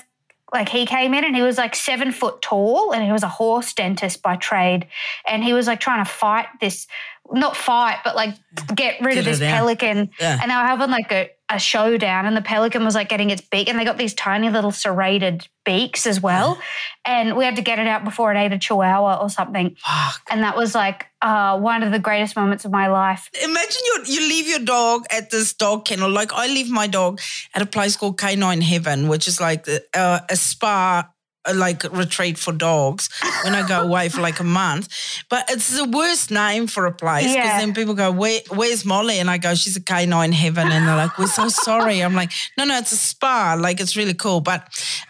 like 0.53 0.69
he 0.69 0.85
came 0.85 1.13
in 1.13 1.23
and 1.23 1.35
he 1.35 1.41
was 1.41 1.57
like 1.57 1.75
seven 1.75 2.11
foot 2.11 2.41
tall 2.41 2.93
and 2.93 3.03
he 3.03 3.11
was 3.11 3.23
a 3.23 3.27
horse 3.29 3.73
dentist 3.73 4.21
by 4.21 4.35
trade. 4.37 4.87
And 5.27 5.43
he 5.43 5.53
was 5.53 5.67
like 5.67 5.79
trying 5.79 6.03
to 6.03 6.09
fight 6.09 6.47
this, 6.59 6.87
not 7.31 7.55
fight, 7.55 7.99
but 8.03 8.15
like 8.15 8.35
get 8.75 9.01
rid 9.01 9.17
of 9.17 9.25
this 9.25 9.39
pelican. 9.39 10.09
Yeah. 10.19 10.39
And 10.41 10.51
they 10.51 10.55
were 10.55 10.61
having 10.61 10.89
like 10.89 11.11
a, 11.11 11.29
a 11.49 11.57
showdown 11.57 12.25
and 12.25 12.35
the 12.35 12.41
pelican 12.41 12.83
was 12.83 12.95
like 12.95 13.09
getting 13.09 13.29
its 13.29 13.41
beak 13.41 13.69
and 13.69 13.79
they 13.79 13.85
got 13.85 13.97
these 13.97 14.13
tiny 14.13 14.49
little 14.49 14.71
serrated 14.71 15.47
beaks 15.65 16.05
as 16.05 16.21
well. 16.21 16.59
And 17.05 17.35
we 17.35 17.45
had 17.45 17.55
to 17.55 17.61
get 17.61 17.79
it 17.79 17.87
out 17.87 18.03
before 18.03 18.33
it 18.33 18.37
ate 18.37 18.51
a 18.51 18.59
chihuahua 18.59 19.21
or 19.21 19.29
something. 19.29 19.75
Fuck. 19.79 20.21
And 20.29 20.43
that 20.43 20.55
was 20.57 20.75
like 20.75 21.07
uh, 21.21 21.57
one 21.57 21.81
of 21.83 21.91
the 21.91 21.99
greatest 21.99 22.35
moments 22.35 22.65
of 22.65 22.71
my 22.71 22.87
life. 22.87 23.29
Imagine 23.41 23.81
you 23.85 24.03
you 24.05 24.19
leave 24.21 24.47
your 24.47 24.59
dog 24.59 25.05
at 25.09 25.29
this 25.31 25.53
dog 25.53 25.85
kennel. 25.85 26.09
Like 26.09 26.33
I 26.33 26.47
leave 26.47 26.69
my 26.69 26.87
dog 26.87 27.21
at 27.53 27.61
a 27.61 27.65
place 27.65 27.95
called 27.95 28.19
Canine 28.19 28.61
Heaven, 28.61 29.07
which 29.07 29.27
is 29.27 29.39
like 29.39 29.63
the, 29.63 29.83
uh, 29.93 30.19
a 30.29 30.35
spa. 30.35 31.09
Uh, 31.45 31.53
Like 31.55 31.83
retreat 31.91 32.37
for 32.37 32.53
dogs 32.53 33.09
when 33.43 33.53
I 33.55 33.67
go 33.67 33.81
away 33.87 34.09
for 34.09 34.21
like 34.21 34.39
a 34.39 34.43
month, 34.43 34.87
but 35.29 35.45
it's 35.49 35.69
the 35.77 35.85
worst 35.85 36.31
name 36.31 36.67
for 36.67 36.85
a 36.85 36.91
place 36.91 37.23
because 37.33 37.35
Yeah. 37.35 37.59
then 37.59 37.73
people 37.73 37.93
go, 37.93 38.11
Where, 38.11 38.39
"Where's 38.49 38.83
Molly?" 38.85 39.19
and 39.19 39.29
I 39.29 39.37
go, 39.37 39.55
"She's 39.55 39.75
a 39.77 39.81
canine 39.81 40.31
heaven," 40.31 40.71
and 40.71 40.87
they're 40.87 40.95
like, 41.05 41.17
"We're 41.17 41.27
so 41.27 41.47
sorry." 41.67 41.99
I'm 42.01 42.15
like, 42.15 42.31
"No, 42.57 42.63
no, 42.65 42.77
it's 42.77 42.91
a 42.91 42.97
spa. 42.97 43.55
Like 43.59 43.79
it's 43.81 43.95
really 43.95 44.13
cool, 44.13 44.41
but 44.41 44.61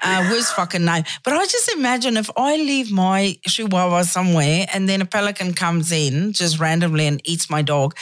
uh, 0.01 0.27
worst 0.31 0.53
fucking 0.55 0.83
name." 0.85 1.03
But 1.23 1.33
I 1.33 1.45
just 1.45 1.69
imagine 1.73 2.17
if 2.17 2.29
I 2.37 2.55
leave 2.57 2.91
my 2.91 3.37
chihuahua 3.47 4.03
somewhere 4.03 4.65
and 4.73 4.87
then 4.89 5.01
a 5.01 5.05
pelican 5.05 5.53
comes 5.53 5.91
in 5.91 6.33
just 6.33 6.59
randomly 6.59 7.05
and 7.07 7.21
eats 7.25 7.49
my 7.49 7.61
dog, 7.61 7.95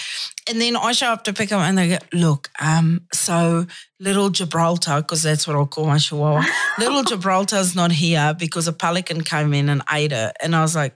and 0.50 0.60
then 0.60 0.76
I 0.76 0.92
show 0.92 1.08
up 1.08 1.24
to 1.26 1.34
pick 1.34 1.50
him 1.50 1.60
and 1.60 1.78
they 1.78 1.90
go, 1.90 1.98
look, 2.14 2.50
um, 2.60 3.08
so 3.14 3.68
little 4.00 4.30
Gibraltar, 4.30 4.98
because 5.02 5.24
that's 5.24 5.48
what 5.48 5.56
I'll 5.56 5.68
call 5.68 5.86
my 5.86 5.98
chihuahua, 5.98 6.44
little 6.80 7.04
Gibraltar's 7.04 7.76
not 7.76 7.92
here 7.92 8.36
because 8.38 8.68
a 8.68 8.74
pelican 8.74 9.24
came 9.24 9.54
in 9.54 9.70
and 9.70 9.82
ate 9.92 10.12
it. 10.12 10.36
And 10.42 10.56
I 10.56 10.62
was 10.62 10.76
like, 10.76 10.96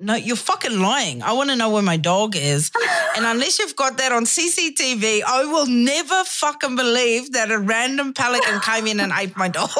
no, 0.00 0.14
you're 0.14 0.34
fucking 0.34 0.80
lying. 0.80 1.22
I 1.22 1.32
want 1.32 1.50
to 1.50 1.56
know 1.56 1.70
where 1.70 1.82
my 1.82 1.96
dog 1.96 2.36
is. 2.36 2.70
And 3.16 3.26
unless 3.26 3.58
you've 3.58 3.74
got 3.74 3.98
that 3.98 4.12
on 4.12 4.24
CCTV, 4.24 5.22
I 5.26 5.44
will 5.44 5.66
never 5.66 6.22
fucking 6.24 6.76
believe 6.76 7.32
that 7.32 7.50
a 7.50 7.58
random 7.58 8.14
pelican 8.14 8.60
came 8.60 8.86
in 8.86 9.00
and 9.00 9.12
ate 9.12 9.36
my 9.36 9.48
dog. 9.48 9.68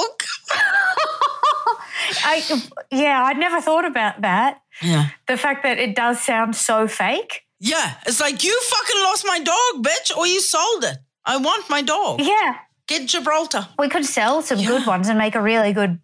I, 2.24 2.42
yeah, 2.90 3.22
I'd 3.24 3.38
never 3.38 3.60
thought 3.60 3.84
about 3.84 4.22
that. 4.22 4.62
Yeah. 4.82 5.10
The 5.28 5.36
fact 5.36 5.62
that 5.62 5.78
it 5.78 5.94
does 5.94 6.20
sound 6.20 6.56
so 6.56 6.88
fake. 6.88 7.44
Yeah. 7.60 7.94
It's 8.06 8.20
like, 8.20 8.42
you 8.42 8.60
fucking 8.62 9.02
lost 9.02 9.24
my 9.26 9.38
dog, 9.38 9.84
bitch, 9.84 10.16
or 10.16 10.26
you 10.26 10.40
sold 10.40 10.84
it. 10.84 10.96
I 11.24 11.36
want 11.36 11.68
my 11.70 11.82
dog. 11.82 12.20
Yeah. 12.20 12.56
Get 12.88 13.06
Gibraltar. 13.08 13.68
We 13.78 13.88
could 13.88 14.04
sell 14.04 14.42
some 14.42 14.62
good 14.64 14.86
ones 14.86 15.08
and 15.08 15.18
make 15.18 15.34
a 15.34 15.42
really 15.42 15.72
good 15.72 16.00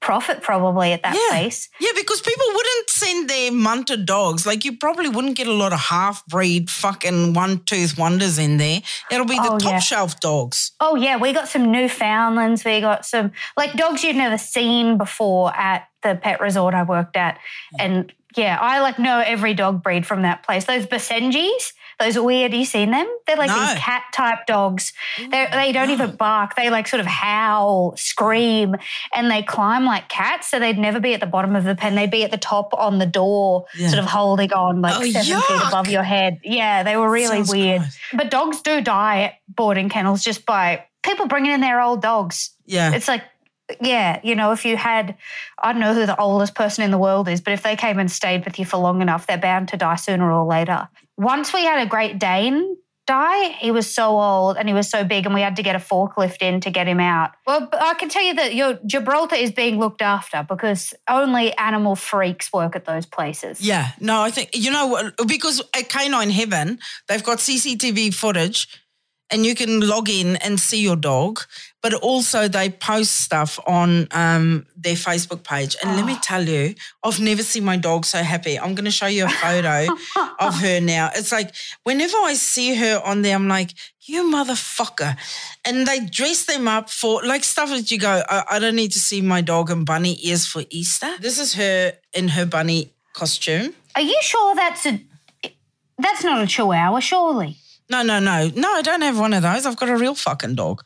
profit 0.00 0.42
probably 0.42 0.92
at 0.92 1.02
that 1.02 1.14
Yeah. 1.14 1.28
place. 1.38 1.68
Yeah, 1.80 1.90
because 1.96 2.20
people 2.20 2.44
wouldn't 2.54 2.90
send 2.90 3.28
their 3.30 3.50
munter 3.50 3.96
dogs. 3.96 4.46
Like 4.46 4.64
you 4.64 4.76
probably 4.76 5.08
wouldn't 5.08 5.36
get 5.36 5.46
a 5.48 5.52
lot 5.52 5.72
of 5.72 5.80
half 5.80 6.24
breed 6.26 6.70
fucking 6.70 7.32
one 7.32 7.64
tooth 7.64 7.98
wonders 7.98 8.38
in 8.38 8.58
there. 8.58 8.80
It'll 9.10 9.26
be 9.26 9.36
the 9.38 9.50
Oh, 9.52 9.58
top 9.58 9.72
yeah. 9.72 9.78
shelf 9.80 10.20
dogs. 10.20 10.72
Oh 10.80 10.94
yeah, 10.94 11.16
we 11.16 11.32
got 11.32 11.48
some 11.48 11.72
Newfoundlands. 11.72 12.64
We 12.64 12.80
got 12.80 13.06
some 13.06 13.32
like 13.56 13.72
dogs 13.74 14.04
you'd 14.04 14.14
never 14.16 14.38
seen 14.38 14.98
before 14.98 15.52
at 15.56 15.88
the 16.02 16.14
pet 16.20 16.40
resort 16.40 16.74
I 16.74 16.82
worked 16.84 17.16
at. 17.16 17.38
And 17.78 18.12
yeah, 18.36 18.58
I 18.60 18.80
like 18.80 18.98
know 18.98 19.20
every 19.20 19.54
dog 19.54 19.82
breed 19.82 20.06
from 20.06 20.22
that 20.22 20.42
place. 20.44 20.64
Those 20.66 20.86
Basenjis, 20.86 21.72
those 21.98 22.16
weird, 22.18 22.52
you 22.52 22.64
seen 22.64 22.90
them? 22.92 23.06
They're 23.26 23.36
like 23.36 23.48
No. 23.48 23.58
these 23.58 23.78
cat 23.78 24.04
type 24.12 24.46
dogs. 24.46 24.92
They 25.18 25.48
they 25.50 25.72
don't 25.72 25.90
even 25.90 26.14
bark. 26.14 26.54
They 26.54 26.70
like 26.70 26.86
sort 26.86 27.00
of 27.00 27.06
howl, 27.06 27.94
scream, 27.96 28.76
and 29.14 29.30
they 29.30 29.42
climb 29.42 29.84
like 29.86 30.08
cats. 30.08 30.50
So 30.50 30.58
they'd 30.60 30.78
never 30.78 31.00
be 31.00 31.14
at 31.14 31.20
the 31.20 31.26
bottom 31.26 31.56
of 31.56 31.64
the 31.64 31.74
pen. 31.74 31.94
They'd 31.96 32.10
be 32.10 32.22
at 32.22 32.30
the 32.30 32.36
top 32.38 32.72
on 32.74 32.98
the 32.98 33.06
door, 33.06 33.64
Yeah. 33.76 33.88
sort 33.88 33.98
of 34.04 34.08
holding 34.08 34.52
on 34.52 34.82
like 34.82 34.94
Oh, 34.96 35.04
seven 35.10 35.40
feet 35.42 35.60
above 35.66 35.88
your 35.88 36.04
head. 36.04 36.38
Yeah, 36.44 36.82
they 36.84 36.96
were 36.96 37.10
really 37.10 37.38
Sounds 37.38 37.50
weird. 37.50 37.80
gross. 37.80 37.98
But 38.14 38.30
dogs 38.30 38.60
do 38.62 38.80
die 38.82 39.22
at 39.22 39.34
boarding 39.48 39.88
kennels 39.88 40.22
just 40.22 40.46
by 40.46 40.84
people 41.02 41.26
bringing 41.26 41.50
in 41.52 41.60
their 41.62 41.80
old 41.80 42.02
dogs. 42.02 42.50
Yeah. 42.66 42.92
It's 42.92 43.08
like, 43.08 43.22
yeah, 43.80 44.20
you 44.22 44.34
know, 44.34 44.52
if 44.52 44.64
you 44.64 44.76
had, 44.76 45.16
I 45.62 45.72
don't 45.72 45.80
know 45.80 45.94
who 45.94 46.06
the 46.06 46.18
oldest 46.18 46.54
person 46.54 46.84
in 46.84 46.90
the 46.90 46.98
world 46.98 47.28
is, 47.28 47.40
but 47.40 47.52
if 47.52 47.62
they 47.62 47.76
came 47.76 47.98
and 47.98 48.10
stayed 48.10 48.44
with 48.44 48.58
you 48.58 48.64
for 48.64 48.78
long 48.78 49.02
enough, 49.02 49.26
they're 49.26 49.38
bound 49.38 49.68
to 49.68 49.76
die 49.76 49.96
sooner 49.96 50.30
or 50.30 50.46
later. 50.46 50.88
Once 51.16 51.52
we 51.52 51.64
had 51.64 51.84
a 51.84 51.88
Great 51.88 52.18
Dane 52.18 52.76
die, 53.06 53.48
he 53.58 53.70
was 53.70 53.92
so 53.92 54.20
old 54.20 54.56
and 54.56 54.68
he 54.68 54.74
was 54.74 54.88
so 54.88 55.02
big, 55.02 55.26
and 55.26 55.34
we 55.34 55.40
had 55.40 55.56
to 55.56 55.62
get 55.62 55.74
a 55.74 55.78
forklift 55.78 56.42
in 56.42 56.60
to 56.60 56.70
get 56.70 56.86
him 56.86 57.00
out. 57.00 57.32
Well, 57.46 57.68
I 57.72 57.94
can 57.94 58.08
tell 58.08 58.22
you 58.22 58.34
that 58.34 58.54
your 58.54 58.78
Gibraltar 58.86 59.34
is 59.34 59.50
being 59.50 59.78
looked 59.78 60.02
after 60.02 60.46
because 60.48 60.94
only 61.08 61.56
animal 61.56 61.96
freaks 61.96 62.52
work 62.52 62.76
at 62.76 62.84
those 62.84 63.06
places. 63.06 63.60
Yeah, 63.60 63.88
no, 63.98 64.22
I 64.22 64.30
think 64.30 64.50
you 64.52 64.70
know 64.70 65.10
because 65.26 65.62
at 65.74 65.88
Canine 65.88 66.30
Heaven 66.30 66.78
they've 67.08 67.24
got 67.24 67.38
CCTV 67.38 68.14
footage, 68.14 68.68
and 69.30 69.44
you 69.44 69.54
can 69.54 69.80
log 69.80 70.08
in 70.08 70.36
and 70.36 70.58
see 70.58 70.80
your 70.80 70.96
dog. 70.96 71.40
But 71.80 71.94
also 71.94 72.48
they 72.48 72.70
post 72.70 73.20
stuff 73.20 73.60
on 73.66 74.08
um, 74.10 74.66
their 74.76 74.96
Facebook 74.96 75.44
page, 75.44 75.76
and 75.82 75.94
let 75.96 76.04
me 76.04 76.16
tell 76.22 76.42
you, 76.42 76.74
I've 77.04 77.20
never 77.20 77.42
seen 77.42 77.64
my 77.64 77.76
dog 77.76 78.04
so 78.04 78.18
happy. 78.18 78.58
I'm 78.58 78.74
going 78.74 78.84
to 78.84 78.90
show 78.90 79.06
you 79.06 79.26
a 79.26 79.28
photo 79.28 79.86
of 80.40 80.54
her 80.60 80.80
now. 80.80 81.10
It's 81.14 81.30
like 81.30 81.54
whenever 81.84 82.16
I 82.16 82.34
see 82.34 82.74
her 82.74 83.00
on 83.04 83.22
there, 83.22 83.36
I'm 83.36 83.46
like, 83.46 83.74
you 84.08 84.24
motherfucker. 84.24 85.16
And 85.64 85.86
they 85.86 86.00
dress 86.00 86.46
them 86.46 86.66
up 86.66 86.90
for 86.90 87.22
like 87.24 87.44
stuff 87.44 87.68
that 87.68 87.90
you 87.90 87.98
go, 87.98 88.22
I, 88.28 88.44
I 88.52 88.58
don't 88.58 88.74
need 88.74 88.92
to 88.92 89.00
see 89.00 89.20
my 89.20 89.40
dog 89.40 89.70
in 89.70 89.84
bunny 89.84 90.18
ears 90.26 90.46
for 90.46 90.64
Easter. 90.70 91.10
This 91.20 91.38
is 91.38 91.54
her 91.54 91.92
in 92.12 92.28
her 92.28 92.46
bunny 92.46 92.92
costume. 93.12 93.74
Are 93.94 94.02
you 94.02 94.18
sure 94.20 94.54
that's 94.54 94.86
a 94.86 95.00
That's 95.98 96.24
not 96.24 96.42
a 96.42 96.46
chihuahua, 96.46 97.00
surely. 97.00 97.56
No, 97.90 98.02
no, 98.02 98.18
no. 98.18 98.50
No, 98.54 98.72
I 98.72 98.82
don't 98.82 99.00
have 99.00 99.18
one 99.18 99.32
of 99.32 99.42
those. 99.42 99.66
I've 99.66 99.76
got 99.76 99.88
a 99.88 99.96
real 99.96 100.14
fucking 100.14 100.54
dog. 100.54 100.82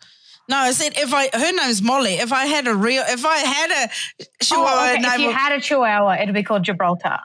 No, 0.49 0.57
I 0.57 0.73
said 0.73 0.93
if 0.97 1.12
I 1.15 1.29
her 1.33 1.53
name's 1.53 1.83
Molly. 1.83 2.15
If 2.15 2.33
I 2.33 2.47
had 2.47 2.67
a 2.67 2.75
real 2.75 3.05
if 3.07 3.25
I 3.25 3.38
had 3.38 3.71
a 3.71 3.91
oh, 3.91 4.25
chihuahua 4.43 4.71
oh, 4.71 4.95
okay. 4.95 5.15
If 5.15 5.21
you 5.21 5.29
of- 5.29 5.35
had 5.35 5.53
a 5.53 5.61
chihuahua, 5.61 6.15
it'd 6.21 6.35
be 6.35 6.43
called 6.43 6.65
Gibraltar. 6.65 7.19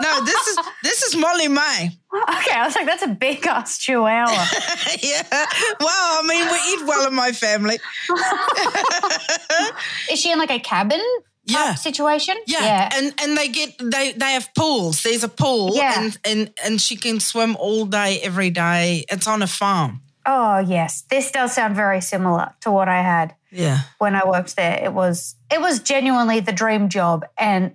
No, 0.00 0.24
this 0.24 0.46
is 0.48 0.58
this 0.82 1.02
is 1.02 1.16
Molly 1.16 1.48
May. 1.48 1.90
okay, 2.14 2.52
I 2.52 2.64
was 2.64 2.74
like, 2.74 2.86
that's 2.86 3.02
a 3.02 3.08
big 3.08 3.46
ass 3.46 3.78
chihuahua. 3.78 4.30
yeah. 5.02 5.22
Well, 5.80 5.88
I 5.90 6.22
mean, 6.26 6.46
we 6.46 6.58
eat 6.72 6.86
well 6.86 7.08
in 7.08 7.14
my 7.14 7.32
family. 7.32 7.78
Is 10.10 10.20
she 10.20 10.30
in 10.30 10.38
like 10.38 10.50
a 10.50 10.60
cabin 10.60 11.02
Yeah. 11.46 11.74
situation? 11.74 12.36
Yeah. 12.46 12.88
And 12.94 13.12
and 13.22 13.36
they 13.36 13.48
get 13.48 13.74
they 13.78 14.12
they 14.12 14.32
have 14.32 14.48
pools. 14.54 15.02
There's 15.02 15.24
a 15.24 15.28
pool 15.28 15.72
Yeah. 15.74 16.00
and 16.00 16.18
and 16.24 16.50
and 16.64 16.80
she 16.80 16.96
can 16.96 17.20
swim 17.20 17.56
all 17.56 17.86
day 17.86 18.20
every 18.22 18.50
day. 18.50 19.04
It's 19.10 19.26
on 19.26 19.42
a 19.42 19.46
farm. 19.46 20.00
Oh 20.26 20.58
yes, 20.58 21.02
this 21.10 21.30
does 21.30 21.52
sound 21.54 21.76
very 21.76 22.00
similar 22.00 22.54
to 22.62 22.70
what 22.70 22.88
I 22.88 23.02
had 23.02 23.34
Yeah. 23.50 23.80
when 23.98 24.14
I 24.14 24.26
worked 24.26 24.56
there. 24.56 24.80
It 24.82 24.92
was 24.94 25.36
it 25.52 25.60
was 25.60 25.80
genuinely 25.80 26.40
the 26.40 26.52
dream 26.52 26.88
job, 26.88 27.26
and 27.36 27.74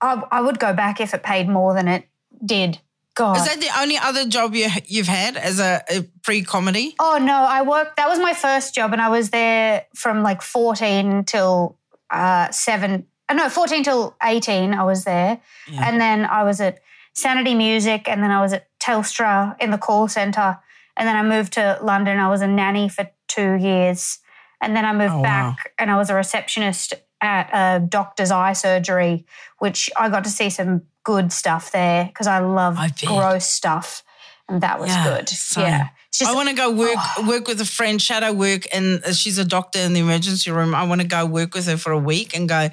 I, 0.00 0.22
I 0.32 0.40
would 0.40 0.58
go 0.58 0.72
back 0.74 1.00
if 1.00 1.14
it 1.14 1.22
paid 1.22 1.48
more 1.48 1.74
than 1.74 1.86
it 1.88 2.08
did. 2.44 2.80
God. 3.14 3.36
Is 3.38 3.46
that 3.46 3.60
the 3.60 3.70
only 3.80 3.96
other 3.96 4.26
job 4.26 4.54
you 4.54 4.68
you've 4.86 5.06
had 5.06 5.36
as 5.36 5.58
a, 5.58 5.82
a 5.88 6.02
pre-comedy? 6.22 6.94
Oh 6.98 7.18
no, 7.18 7.32
I 7.34 7.62
worked. 7.62 7.96
That 7.96 8.08
was 8.08 8.18
my 8.18 8.34
first 8.34 8.74
job, 8.74 8.92
and 8.92 9.00
I 9.00 9.08
was 9.08 9.30
there 9.30 9.86
from 9.94 10.22
like 10.22 10.42
fourteen 10.42 11.24
till 11.24 11.78
uh, 12.10 12.50
seven. 12.50 13.06
Uh, 13.28 13.34
no, 13.34 13.48
fourteen 13.48 13.82
till 13.82 14.16
eighteen. 14.22 14.74
I 14.74 14.84
was 14.84 15.04
there, 15.04 15.40
Yeah. 15.68 15.88
and 15.88 16.00
then 16.00 16.24
I 16.24 16.42
was 16.44 16.60
at 16.60 16.78
Sanity 17.14 17.54
Music, 17.54 18.08
and 18.08 18.22
then 18.22 18.30
I 18.30 18.40
was 18.40 18.52
at 18.52 18.68
Telstra 18.78 19.56
in 19.60 19.70
the 19.70 19.78
call 19.78 20.08
center, 20.08 20.58
and 20.96 21.08
then 21.08 21.16
I 21.16 21.22
moved 21.22 21.54
to 21.54 21.78
London. 21.82 22.18
I 22.18 22.28
was 22.28 22.40
a 22.42 22.46
nanny 22.46 22.88
for 22.88 23.08
two 23.28 23.54
years, 23.54 24.18
and 24.60 24.76
then 24.76 24.84
I 24.84 24.92
moved 24.92 25.14
Oh, 25.14 25.16
wow. 25.18 25.22
back, 25.22 25.72
and 25.78 25.90
I 25.90 25.96
was 25.96 26.10
a 26.10 26.14
receptionist 26.14 26.94
at 27.20 27.48
a 27.52 27.80
doctor's 27.80 28.30
eye 28.30 28.52
surgery, 28.52 29.24
which 29.58 29.90
I 29.96 30.08
got 30.08 30.22
to 30.24 30.30
see 30.30 30.50
some 30.50 30.82
good 31.02 31.32
stuff 31.32 31.72
there 31.72 32.04
because 32.04 32.26
I 32.26 32.38
love 32.40 32.78
gross 33.04 33.46
stuff, 33.46 34.04
and 34.48 34.60
that 34.62 34.78
was 34.78 34.90
Yeah, 34.90 35.04
good. 35.04 35.28
same. 35.28 35.64
Yeah, 35.64 35.88
just 36.12 36.30
I 36.30 36.34
want 36.34 36.48
to 36.48 36.54
go 36.54 36.70
work 36.70 36.98
work 37.26 37.46
with 37.48 37.60
a 37.60 37.64
friend, 37.64 38.00
shadow 38.00 38.32
work, 38.32 38.66
and 38.72 39.02
uh, 39.04 39.12
she's 39.12 39.38
a 39.38 39.44
doctor 39.44 39.78
in 39.78 39.92
the 39.92 40.00
emergency 40.00 40.50
room. 40.50 40.74
I 40.74 40.84
want 40.84 41.00
to 41.00 41.06
go 41.06 41.24
work 41.26 41.54
with 41.54 41.66
her 41.66 41.76
for 41.76 41.92
a 41.92 41.98
week 41.98 42.36
and 42.36 42.48
go. 42.48 42.68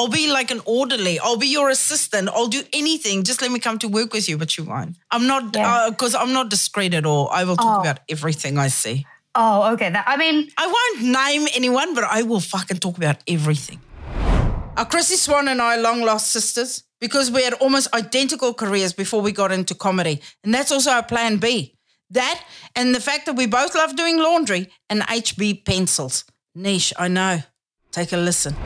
I'll 0.00 0.06
be 0.08 0.30
like 0.30 0.52
an 0.52 0.60
orderly. 0.64 1.18
I'll 1.18 1.36
be 1.38 1.48
your 1.48 1.70
assistant. 1.70 2.28
I'll 2.28 2.46
do 2.46 2.62
anything. 2.72 3.24
Just 3.24 3.42
let 3.42 3.50
me 3.50 3.58
come 3.58 3.78
to 3.80 3.88
work 3.88 4.12
with 4.12 4.28
you, 4.28 4.38
but 4.38 4.56
you 4.56 4.62
won't. 4.62 4.96
I'm 5.10 5.26
not 5.26 5.56
Yeah. 5.56 5.90
because 5.90 6.14
I'm 6.14 6.32
not 6.32 6.50
discreet 6.50 6.94
at 6.94 7.04
all. 7.04 7.28
I 7.30 7.42
will 7.42 7.56
talk 7.56 7.78
Oh. 7.78 7.80
about 7.80 7.98
everything 8.08 8.58
I 8.58 8.68
see. 8.68 9.06
Oh, 9.34 9.72
okay. 9.72 9.90
That 9.90 10.04
I 10.06 10.16
mean, 10.16 10.50
I 10.56 10.66
won't 10.66 11.02
name 11.02 11.48
anyone, 11.52 11.94
but 11.96 12.04
I 12.04 12.22
will 12.22 12.40
fucking 12.40 12.78
talk 12.78 12.96
about 12.96 13.16
everything. 13.26 13.80
Our 14.76 14.84
Chrissy 14.84 15.16
Swan 15.16 15.48
and 15.48 15.60
I 15.60 15.76
are 15.76 15.80
long 15.82 16.02
lost 16.02 16.30
sisters 16.30 16.84
because 17.00 17.32
we 17.32 17.42
had 17.42 17.54
almost 17.54 17.92
identical 17.92 18.54
careers 18.54 18.92
before 18.92 19.20
we 19.20 19.32
got 19.32 19.50
into 19.50 19.74
comedy. 19.74 20.20
And 20.44 20.54
that's 20.54 20.70
also 20.70 20.90
our 20.92 21.02
plan 21.02 21.38
B. 21.38 21.74
That 22.10 22.42
and 22.74 22.94
the 22.94 23.00
fact 23.00 23.26
that 23.26 23.36
we 23.36 23.46
both 23.46 23.74
love 23.74 23.96
doing 23.96 24.18
laundry 24.18 24.68
and 24.88 25.02
HB 25.02 25.64
pencils. 25.64 26.24
Niche, 26.54 26.92
I 26.98 27.08
know. 27.08 27.42
Take 27.92 28.12
a 28.12 28.16
listen. 28.16 28.56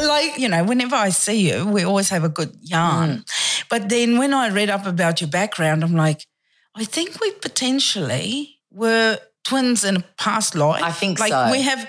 Like, 0.00 0.38
you 0.38 0.48
know, 0.48 0.64
whenever 0.64 0.96
I 0.96 1.10
see 1.10 1.50
you, 1.50 1.66
we 1.66 1.84
always 1.84 2.08
have 2.08 2.24
a 2.24 2.28
good 2.28 2.56
yarn. 2.60 3.10
Mm. 3.10 3.64
But 3.68 3.88
then 3.88 4.18
when 4.18 4.34
I 4.34 4.48
read 4.48 4.70
up 4.70 4.86
about 4.86 5.20
your 5.20 5.30
background, 5.30 5.84
I'm 5.84 5.94
like, 5.94 6.26
I 6.74 6.84
think 6.84 7.20
we 7.20 7.30
potentially 7.32 8.58
were 8.72 9.18
twins 9.44 9.84
in 9.84 9.96
a 9.96 10.04
past 10.18 10.54
life. 10.54 10.82
I 10.82 10.90
think 10.90 11.20
like 11.20 11.30
so. 11.30 11.50
we 11.52 11.62
have 11.62 11.88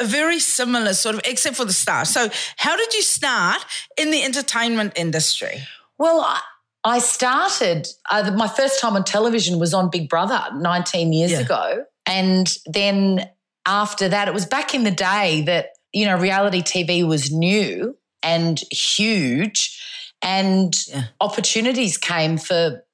a 0.00 0.04
very 0.04 0.40
similar 0.40 0.94
sort 0.94 1.14
of, 1.14 1.20
except 1.24 1.56
for 1.56 1.64
the 1.64 1.72
start. 1.72 2.08
So, 2.08 2.28
how 2.56 2.76
did 2.76 2.92
you 2.94 3.02
start 3.02 3.64
in 3.96 4.10
the 4.10 4.22
entertainment 4.24 4.94
industry? 4.96 5.62
Well, 5.98 6.20
I, 6.20 6.40
I 6.84 6.98
started, 6.98 7.88
uh, 8.10 8.30
my 8.36 8.48
first 8.48 8.80
time 8.80 8.94
on 8.94 9.04
television 9.04 9.58
was 9.58 9.72
on 9.72 9.88
Big 9.90 10.08
Brother 10.08 10.42
19 10.54 11.12
years 11.12 11.30
Yeah. 11.32 11.40
ago. 11.40 11.84
And 12.06 12.54
then 12.66 13.28
after 13.66 14.08
that, 14.10 14.28
it 14.28 14.34
was 14.34 14.44
back 14.44 14.74
in 14.74 14.84
the 14.84 14.90
day 14.90 15.42
that, 15.46 15.68
you 15.92 16.04
know, 16.04 16.16
reality 16.16 16.60
TV 16.62 17.02
was 17.06 17.30
new 17.30 17.96
and 18.22 18.60
huge, 18.70 19.80
and 20.20 20.74
Yeah. 20.88 21.04
opportunities 21.20 21.96
came 21.96 22.36
for 22.38 22.84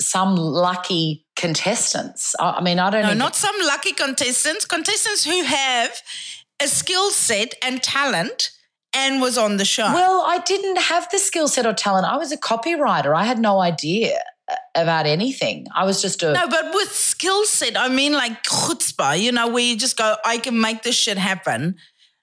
some 0.00 0.34
lucky 0.36 1.24
contestants. 1.36 2.34
I, 2.38 2.50
I 2.58 2.60
mean, 2.60 2.78
I 2.78 2.90
don't 2.90 3.02
know. 3.02 3.14
not 3.14 3.36
some 3.36 3.54
lucky 3.62 3.92
contestants, 3.92 4.64
contestants 4.66 5.24
who 5.24 5.42
have 5.44 6.02
a 6.60 6.66
skill 6.68 7.10
set 7.10 7.54
and 7.62 7.82
talent 7.82 8.50
and 8.94 9.20
was 9.20 9.36
on 9.38 9.56
the 9.56 9.64
show. 9.64 9.92
Well, 9.92 10.24
I 10.26 10.38
didn't 10.38 10.78
have 10.78 11.08
the 11.10 11.18
skill 11.18 11.48
set 11.48 11.66
or 11.66 11.72
talent. 11.72 12.06
I 12.06 12.16
was 12.16 12.32
a 12.32 12.36
copywriter. 12.36 13.14
I 13.14 13.24
had 13.24 13.38
no 13.38 13.60
idea 13.60 14.18
uh, 14.50 14.54
about 14.74 15.06
anything. 15.06 15.66
I 15.74 15.84
was 15.84 16.00
just 16.00 16.22
a 16.22 16.32
No, 16.32 16.48
but 16.48 16.72
with 16.74 16.92
skill 16.92 17.44
set, 17.44 17.76
I 17.76 17.88
mean 17.88 18.12
like 18.12 18.42
chutzpah, 18.42 19.20
you 19.20 19.32
know, 19.32 19.48
where 19.48 19.64
you 19.64 19.76
just 19.76 19.96
go, 19.96 20.16
I 20.24 20.38
can 20.38 20.60
make 20.60 20.82
this 20.82 20.96
shit 20.96 21.18
happen. 21.18 21.76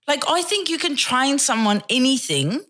Like, 0.07 0.23
I 0.29 0.43
think 0.43 0.69
you 0.69 0.77
can 0.77 0.95
train 0.95 1.39
someone 1.39 1.81
anything 1.89 2.61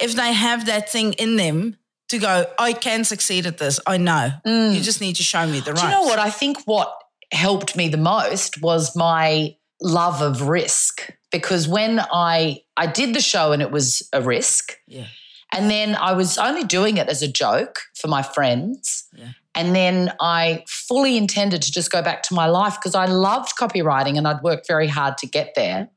if 0.00 0.14
they 0.14 0.32
have 0.32 0.66
that 0.66 0.90
thing 0.90 1.12
in 1.14 1.36
them 1.36 1.76
to 2.08 2.18
go, 2.18 2.46
I 2.58 2.72
can 2.72 3.04
succeed 3.04 3.46
at 3.46 3.58
this. 3.58 3.80
I 3.86 3.96
know. 3.96 4.30
You 4.44 4.80
just 4.80 5.00
need 5.00 5.16
to 5.16 5.22
show 5.22 5.46
me 5.46 5.60
the 5.60 5.72
right. 5.72 5.80
Mm. 5.80 5.82
Do 5.82 5.86
you 5.86 5.92
know 5.92 6.02
what? 6.02 6.18
I 6.18 6.30
think 6.30 6.58
what 6.66 6.94
helped 7.32 7.76
me 7.76 7.88
the 7.88 7.96
most 7.96 8.60
was 8.60 8.94
my 8.94 9.56
love 9.80 10.22
of 10.22 10.48
risk 10.48 11.10
because 11.34 11.66
when 11.66 12.00
I 12.12 12.62
I 12.76 12.86
did 12.86 13.12
the 13.12 13.20
show 13.20 13.50
and 13.50 13.60
it 13.60 13.72
was 13.72 14.08
a 14.12 14.22
risk, 14.22 14.78
Yeah. 14.86 15.06
and 15.52 15.68
then 15.68 15.96
I 15.96 16.12
was 16.12 16.38
only 16.38 16.62
doing 16.62 16.96
it 16.96 17.08
as 17.08 17.22
a 17.22 17.28
joke 17.28 17.80
for 17.96 18.06
my 18.06 18.22
friends. 18.22 19.04
Yeah. 19.12 19.30
And 19.56 19.74
then 19.74 20.12
I 20.20 20.64
fully 20.68 21.16
intended 21.16 21.60
to 21.62 21.72
just 21.72 21.90
go 21.90 22.02
back 22.02 22.22
to 22.24 22.34
my 22.34 22.46
life 22.46 22.76
because 22.76 22.94
I 22.94 23.06
loved 23.06 23.52
copywriting 23.58 24.16
and 24.16 24.28
I'd 24.28 24.42
worked 24.42 24.68
very 24.68 24.86
hard 24.88 25.18
to 25.18 25.26
get 25.26 25.54
there. 25.56 25.88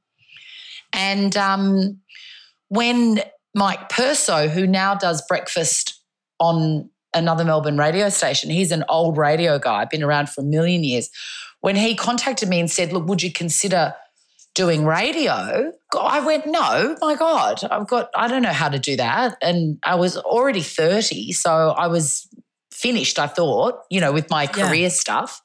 And 0.93 1.37
um, 1.37 1.99
when 2.69 3.21
Mike 3.53 3.89
Perso, 3.89 4.47
who 4.47 4.65
now 4.65 4.95
does 4.95 5.21
breakfast 5.27 6.01
on 6.39 6.89
another 7.13 7.43
Melbourne 7.45 7.77
radio 7.77 8.09
station, 8.09 8.49
he's 8.49 8.71
an 8.71 8.83
old 8.89 9.17
radio 9.17 9.59
guy, 9.59 9.85
been 9.85 10.03
around 10.03 10.29
for 10.29 10.41
a 10.41 10.45
million 10.45 10.83
years. 10.83 11.09
When 11.61 11.75
he 11.75 11.95
contacted 11.95 12.49
me 12.49 12.59
and 12.59 12.69
said, 12.69 12.91
Look, 12.93 13.07
would 13.07 13.21
you 13.23 13.31
consider 13.31 13.93
doing 14.57 14.85
radio? 14.85 15.71
I 15.97 16.19
went, 16.19 16.47
No, 16.47 16.97
my 16.99 17.15
God, 17.15 17.61
I've 17.69 17.87
got, 17.87 18.09
I 18.15 18.27
don't 18.27 18.41
know 18.41 18.51
how 18.51 18.69
to 18.69 18.79
do 18.79 18.97
that. 18.97 19.37
And 19.41 19.77
I 19.83 19.95
was 19.95 20.17
already 20.17 20.61
30, 20.61 21.31
so 21.33 21.51
I 21.77 21.87
was 21.87 22.27
finished, 22.73 23.19
I 23.19 23.27
thought, 23.27 23.75
you 23.91 24.01
know, 24.01 24.11
with 24.11 24.29
my 24.31 24.43
Yeah. 24.43 24.49
career 24.67 24.89
stuff. 24.89 25.41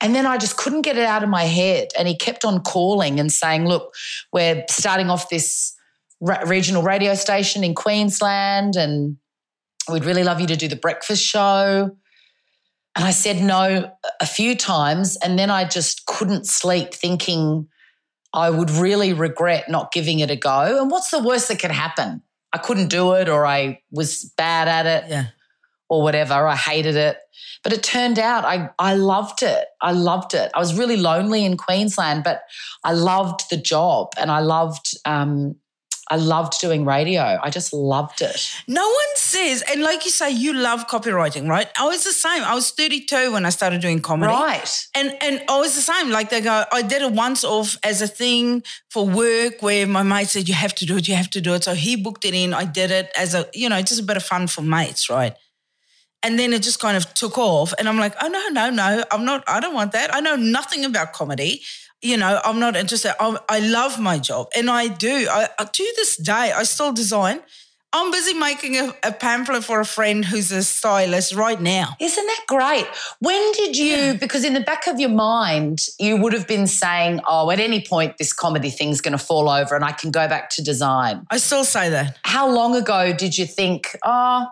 And 0.00 0.14
then 0.14 0.24
I 0.26 0.36
just 0.38 0.56
couldn't 0.56 0.82
get 0.82 0.96
it 0.96 1.04
out 1.04 1.22
of 1.22 1.28
my 1.28 1.44
head. 1.44 1.88
And 1.98 2.06
he 2.06 2.14
kept 2.16 2.44
on 2.44 2.60
calling 2.62 3.18
and 3.18 3.32
saying, 3.32 3.66
Look, 3.66 3.92
we're 4.32 4.64
starting 4.70 5.10
off 5.10 5.28
this 5.28 5.74
re- 6.20 6.44
regional 6.46 6.82
radio 6.82 7.14
station 7.14 7.64
in 7.64 7.74
Queensland, 7.74 8.76
and 8.76 9.16
we'd 9.90 10.04
really 10.04 10.22
love 10.24 10.40
you 10.40 10.46
to 10.46 10.56
do 10.56 10.68
the 10.68 10.76
breakfast 10.76 11.24
show. 11.24 11.90
And 12.94 13.04
I 13.04 13.10
said 13.10 13.42
no 13.42 13.90
a 14.20 14.26
few 14.26 14.54
times. 14.54 15.16
And 15.22 15.38
then 15.38 15.50
I 15.50 15.64
just 15.64 16.06
couldn't 16.06 16.46
sleep 16.46 16.94
thinking 16.94 17.68
I 18.36 18.50
would 18.50 18.70
really 18.70 19.12
regret 19.14 19.68
not 19.68 19.90
giving 19.92 20.20
it 20.20 20.30
a 20.30 20.36
go. 20.36 20.80
And 20.80 20.90
what's 20.90 21.10
the 21.10 21.22
worst 21.22 21.48
that 21.48 21.58
could 21.58 21.70
happen? 21.72 22.22
I 22.52 22.58
couldn't 22.58 22.88
do 22.88 23.14
it, 23.14 23.28
or 23.28 23.44
I 23.46 23.80
was 23.90 24.32
bad 24.36 24.68
at 24.68 24.86
it 24.86 25.10
Yeah. 25.10 25.24
or 25.88 26.02
whatever. 26.02 26.46
I 26.46 26.54
hated 26.54 26.96
it. 26.96 27.16
But 27.64 27.72
it 27.72 27.82
turned 27.82 28.18
out 28.18 28.44
I, 28.44 28.70
I 28.78 28.94
loved 28.94 29.42
it. 29.42 29.64
I 29.82 29.90
loved 29.92 30.34
it. 30.34 30.50
I 30.54 30.58
was 30.60 30.78
really 30.78 30.96
lonely 30.96 31.44
in 31.44 31.56
Queensland, 31.56 32.22
but 32.22 32.42
I 32.84 32.92
loved 32.92 33.50
the 33.50 33.56
job 33.56 34.12
and 34.16 34.30
I 34.30 34.38
loved 34.40 34.94
um, 35.04 35.56
I 36.08 36.16
loved 36.16 36.60
doing 36.60 36.84
radio. 36.84 37.38
I 37.42 37.50
just 37.50 37.72
loved 37.72 38.22
it. 38.22 38.54
No 38.68 38.86
one 38.86 39.16
says, 39.16 39.62
and 39.70 39.82
like 39.82 40.04
you 40.04 40.10
say, 40.10 40.30
you 40.30 40.52
love 40.52 40.86
copywriting, 40.86 41.48
right? 41.48 41.68
I 41.78 41.86
was 41.86 42.04
the 42.04 42.12
same. 42.12 42.44
I 42.44 42.54
was 42.54 42.70
32 42.70 43.32
when 43.32 43.44
I 43.44 43.50
started 43.50 43.80
doing 43.80 44.00
comedy. 44.00 44.32
Right. 44.32 44.86
And 44.94 45.16
and 45.20 45.42
I 45.48 45.58
was 45.58 45.74
the 45.74 45.80
same. 45.80 46.10
Like 46.10 46.30
they 46.30 46.40
go, 46.40 46.64
I 46.70 46.82
did 46.82 47.02
it 47.02 47.12
once 47.12 47.42
off 47.44 47.76
as 47.82 48.02
a 48.02 48.06
thing 48.06 48.62
for 48.90 49.06
work 49.06 49.62
where 49.62 49.86
my 49.86 50.02
mate 50.02 50.28
said, 50.28 50.48
You 50.48 50.54
have 50.54 50.74
to 50.76 50.86
do 50.86 50.96
it, 50.96 51.08
you 51.08 51.16
have 51.16 51.30
to 51.30 51.40
do 51.40 51.54
it. 51.54 51.64
So 51.64 51.74
he 51.74 51.96
booked 51.96 52.24
it 52.24 52.34
in. 52.34 52.54
I 52.54 52.64
did 52.64 52.90
it 52.90 53.10
as 53.18 53.34
a, 53.34 53.48
you 53.52 53.68
know, 53.68 53.80
just 53.82 54.00
a 54.00 54.04
bit 54.04 54.16
of 54.16 54.22
fun 54.22 54.46
for 54.46 54.62
mates, 54.62 55.10
right? 55.10 55.34
And 56.22 56.38
then 56.38 56.52
it 56.52 56.62
just 56.62 56.80
kind 56.80 56.96
of 56.96 57.12
took 57.14 57.38
off. 57.38 57.72
And 57.78 57.88
I'm 57.88 57.98
like, 57.98 58.14
oh 58.20 58.28
no, 58.28 58.48
no, 58.48 58.70
no, 58.70 59.04
I'm 59.10 59.24
not, 59.24 59.44
I 59.46 59.60
don't 59.60 59.74
want 59.74 59.92
that. 59.92 60.14
I 60.14 60.20
know 60.20 60.34
nothing 60.34 60.84
about 60.84 61.12
comedy. 61.12 61.62
You 62.02 62.16
know, 62.16 62.40
I'm 62.44 62.60
not 62.60 62.76
interested. 62.76 63.14
I, 63.20 63.38
I 63.48 63.58
love 63.60 63.98
my 63.98 64.18
job. 64.18 64.48
And 64.56 64.68
I 64.70 64.88
do. 64.88 65.28
I, 65.30 65.48
I- 65.58 65.64
to 65.64 65.92
this 65.96 66.16
day, 66.16 66.52
I 66.54 66.62
still 66.64 66.92
design. 66.92 67.40
I'm 67.92 68.10
busy 68.10 68.34
making 68.34 68.76
a, 68.76 68.92
a 69.04 69.12
pamphlet 69.12 69.64
for 69.64 69.80
a 69.80 69.84
friend 69.84 70.22
who's 70.22 70.52
a 70.52 70.62
stylist 70.62 71.34
right 71.34 71.58
now. 71.58 71.96
Isn't 71.98 72.26
that 72.26 72.44
great? 72.46 72.86
When 73.20 73.52
did 73.52 73.76
you, 73.78 74.14
because 74.20 74.44
in 74.44 74.52
the 74.52 74.60
back 74.60 74.86
of 74.86 75.00
your 75.00 75.08
mind, 75.08 75.78
you 75.98 76.16
would 76.18 76.34
have 76.34 76.46
been 76.46 76.66
saying, 76.66 77.20
oh, 77.26 77.50
at 77.50 77.58
any 77.58 77.82
point, 77.82 78.18
this 78.18 78.34
comedy 78.34 78.68
thing's 78.70 79.00
going 79.00 79.16
to 79.16 79.24
fall 79.24 79.48
over 79.48 79.74
and 79.74 79.84
I 79.84 79.92
can 79.92 80.10
go 80.10 80.28
back 80.28 80.50
to 80.50 80.62
design. 80.62 81.24
I 81.30 81.38
still 81.38 81.64
say 81.64 81.88
that. 81.88 82.18
How 82.24 82.50
long 82.52 82.74
ago 82.76 83.14
did 83.16 83.38
you 83.38 83.46
think, 83.46 83.96
oh, 84.04 84.46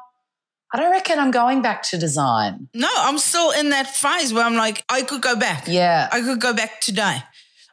I 0.72 0.76
don't 0.78 0.90
reckon 0.92 1.18
I'm 1.18 1.30
going 1.32 1.60
back 1.60 1.82
to 1.90 1.98
design? 1.98 2.68
No, 2.72 2.88
I'm 2.96 3.18
still 3.18 3.50
in 3.50 3.70
that 3.70 3.88
phase 3.94 4.32
where 4.32 4.44
I'm 4.44 4.54
like, 4.56 4.84
I 4.88 5.02
could 5.02 5.20
go 5.20 5.36
back. 5.36 5.64
Yeah. 5.68 6.08
I 6.10 6.20
could 6.22 6.40
go 6.40 6.54
back 6.54 6.80
today. 6.80 7.18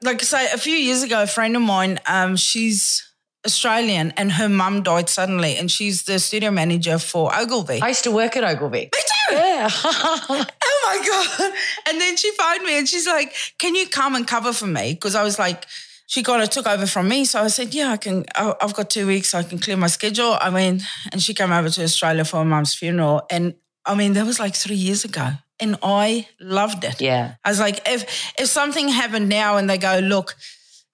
Like 0.03 0.21
I 0.21 0.25
say, 0.25 0.51
a 0.51 0.57
few 0.57 0.75
years 0.75 1.03
ago, 1.03 1.23
a 1.23 1.27
friend 1.27 1.55
of 1.55 1.61
mine, 1.61 1.99
um, 2.07 2.35
she's 2.35 3.07
Australian 3.45 4.11
and 4.17 4.31
her 4.31 4.47
mum 4.47 4.83
died 4.83 5.09
suddenly 5.09 5.57
and 5.57 5.69
she's 5.69 6.03
the 6.03 6.19
studio 6.19 6.51
manager 6.51 6.99
for 6.99 7.35
Ogilvy. 7.35 7.81
I 7.81 7.89
used 7.89 8.03
to 8.03 8.11
work 8.11 8.35
at 8.35 8.43
Ogilvy. 8.43 8.81
Me 8.81 8.89
too. 8.91 9.35
Yeah. 9.35 9.69
oh 9.83 10.45
my 10.85 11.07
God. 11.07 11.53
And 11.89 11.99
then 11.99 12.17
she 12.17 12.31
phoned 12.31 12.63
me 12.63 12.77
and 12.77 12.87
she's 12.87 13.07
like, 13.07 13.33
Can 13.57 13.75
you 13.75 13.87
come 13.87 14.15
and 14.15 14.27
cover 14.27 14.53
for 14.53 14.67
me? 14.67 14.93
Because 14.93 15.15
I 15.15 15.23
was 15.23 15.39
like, 15.39 15.65
she 16.05 16.23
kind 16.23 16.43
of 16.43 16.49
took 16.49 16.67
over 16.67 16.85
from 16.85 17.07
me. 17.07 17.25
So 17.25 17.41
I 17.41 17.47
said, 17.47 17.73
Yeah, 17.73 17.91
I 17.91 17.97
can. 17.97 18.25
I've 18.35 18.73
got 18.75 18.89
two 18.89 19.07
weeks. 19.07 19.29
So 19.29 19.39
I 19.39 19.43
can 19.43 19.57
clear 19.57 19.77
my 19.77 19.87
schedule. 19.87 20.37
I 20.39 20.49
mean, 20.49 20.81
and 21.11 21.21
she 21.21 21.33
came 21.33 21.51
over 21.51 21.69
to 21.69 21.83
Australia 21.83 22.25
for 22.25 22.37
her 22.37 22.45
mum's 22.45 22.75
funeral. 22.75 23.23
And 23.31 23.55
I 23.85 23.95
mean, 23.95 24.13
that 24.13 24.25
was 24.25 24.39
like 24.39 24.55
three 24.55 24.75
years 24.75 25.05
ago. 25.05 25.31
And 25.59 25.77
I 25.83 26.27
loved 26.39 26.83
it. 26.83 26.99
yeah. 26.99 27.35
I 27.45 27.49
was 27.49 27.59
like, 27.59 27.87
if 27.87 28.33
if 28.39 28.47
something 28.47 28.89
happened 28.89 29.29
now 29.29 29.57
and 29.57 29.69
they 29.69 29.77
go, 29.77 29.99
look, 29.99 30.35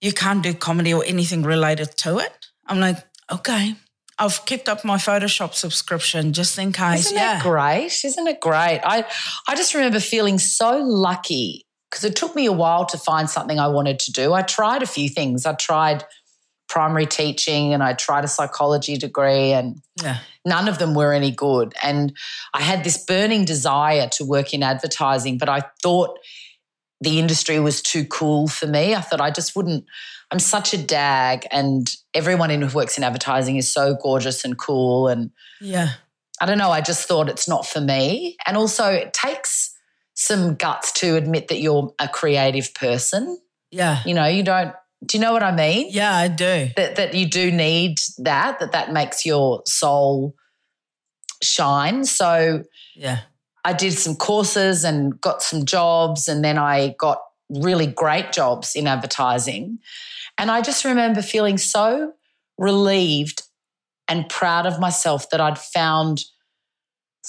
you 0.02 0.12
can't 0.12 0.44
do 0.44 0.54
comedy 0.54 0.94
or 0.94 1.04
anything 1.06 1.44
related 1.44 1.96
to 2.00 2.20
it, 2.20 2.34
I'm 2.66 2.80
like, 2.80 2.98
okay. 3.32 3.76
I've 4.20 4.46
kept 4.48 4.68
up 4.68 4.84
my 4.84 4.98
Photoshop 4.98 5.54
subscription 5.54 6.34
just 6.34 6.58
in 6.58 6.72
case. 6.72 7.06
Isn't 7.06 7.18
yeah. 7.18 7.34
that 7.36 7.44
great? 7.44 8.04
Isn't 8.04 8.28
it 8.28 8.40
great? 8.42 8.82
I, 8.84 9.06
I 9.48 9.56
just 9.56 9.76
remember 9.76 10.00
feeling 10.00 10.40
so 10.40 10.80
lucky 10.80 11.68
because 11.90 12.04
it 12.04 12.16
took 12.16 12.36
me 12.36 12.48
a 12.48 12.52
while 12.52 12.86
to 12.88 12.98
find 12.98 13.30
something 13.30 13.60
I 13.60 13.68
wanted 13.68 14.00
to 14.00 14.12
do. 14.12 14.34
I 14.34 14.42
tried 14.42 14.82
a 14.82 14.88
few 14.88 15.08
things. 15.08 15.46
I 15.46 15.54
tried 15.54 16.04
primary 16.68 17.06
teaching 17.06 17.74
and 17.74 17.82
I 17.82 17.94
tried 17.94 18.24
a 18.24 18.28
psychology 18.28 18.98
degree 18.98 19.54
and 19.54 19.82
Yeah. 20.02 20.18
none 20.46 20.68
of 20.68 20.80
them 20.80 20.94
were 20.94 21.14
any 21.14 21.32
good. 21.32 21.74
And 21.82 22.16
I 22.54 22.62
had 22.62 22.84
this 22.84 22.98
burning 22.98 23.46
desire 23.46 24.08
to 24.10 24.26
work 24.26 24.54
in 24.54 24.64
advertising, 24.64 25.38
but 25.38 25.50
I 25.50 25.64
thought 25.82 26.18
the 27.02 27.20
industry 27.20 27.60
was 27.60 27.82
too 27.82 28.06
cool 28.06 28.48
for 28.48 28.68
me. 28.68 28.96
I 28.96 29.02
thought 29.02 29.22
I 29.22 29.32
just 29.32 29.56
wouldn't. 29.56 29.86
I'm 30.32 30.40
such 30.40 30.74
a 30.74 30.78
dag, 30.78 31.48
and 31.52 31.90
everyone 32.14 32.52
in 32.52 32.62
who 32.62 32.76
works 32.76 32.98
in 32.98 33.04
advertising 33.06 33.56
is 33.56 33.72
so 33.72 33.96
gorgeous 33.96 34.44
and 34.44 34.58
cool. 34.58 35.08
And 35.08 35.32
Yeah. 35.62 35.92
I 36.42 36.46
don't 36.46 36.58
know, 36.58 36.70
I 36.72 36.82
just 36.82 37.08
thought 37.08 37.30
it's 37.30 37.48
not 37.48 37.66
for 37.66 37.80
me. 37.82 38.36
And 38.46 38.58
also, 38.58 38.92
it 38.92 39.14
takes 39.14 39.74
some 40.16 40.56
guts 40.56 40.92
to 40.94 41.16
admit 41.16 41.48
that 41.48 41.60
you're 41.60 41.94
a 42.00 42.08
creative 42.08 42.74
person. 42.74 43.40
Yeah. 43.72 44.02
You 44.06 44.14
know, 44.14 44.26
you 44.26 44.44
don't, 44.44 44.74
do 45.06 45.18
you 45.18 45.22
know 45.22 45.32
what 45.32 45.44
I 45.44 45.56
mean? 45.56 45.88
Yeah, 45.92 46.16
I 46.16 46.28
do. 46.28 46.70
That, 46.76 46.96
that 46.96 47.14
you 47.14 47.28
do 47.30 47.52
need 47.52 48.00
that, 48.18 48.60
that 48.60 48.72
that 48.72 48.92
makes 48.92 49.26
your 49.26 49.62
soul 49.66 50.36
shine. 51.42 52.04
So 52.06 52.64
Yeah. 52.96 53.20
I 53.64 53.74
did 53.74 53.94
some 53.94 54.16
courses 54.16 54.84
and 54.84 55.20
got 55.20 55.44
some 55.44 55.66
jobs, 55.66 56.28
and 56.28 56.44
then 56.44 56.58
I 56.58 56.96
got 56.98 57.20
really 57.50 57.86
great 57.88 58.32
jobs 58.32 58.76
in 58.76 58.88
advertising. 58.88 59.80
And 60.38 60.50
I 60.50 60.62
just 60.62 60.86
remember 60.86 61.22
feeling 61.22 61.58
so 61.58 62.14
relieved 62.58 63.44
and 64.08 64.30
proud 64.30 64.66
of 64.66 64.80
myself 64.80 65.30
that 65.32 65.42
I'd 65.42 65.60
found 65.60 66.24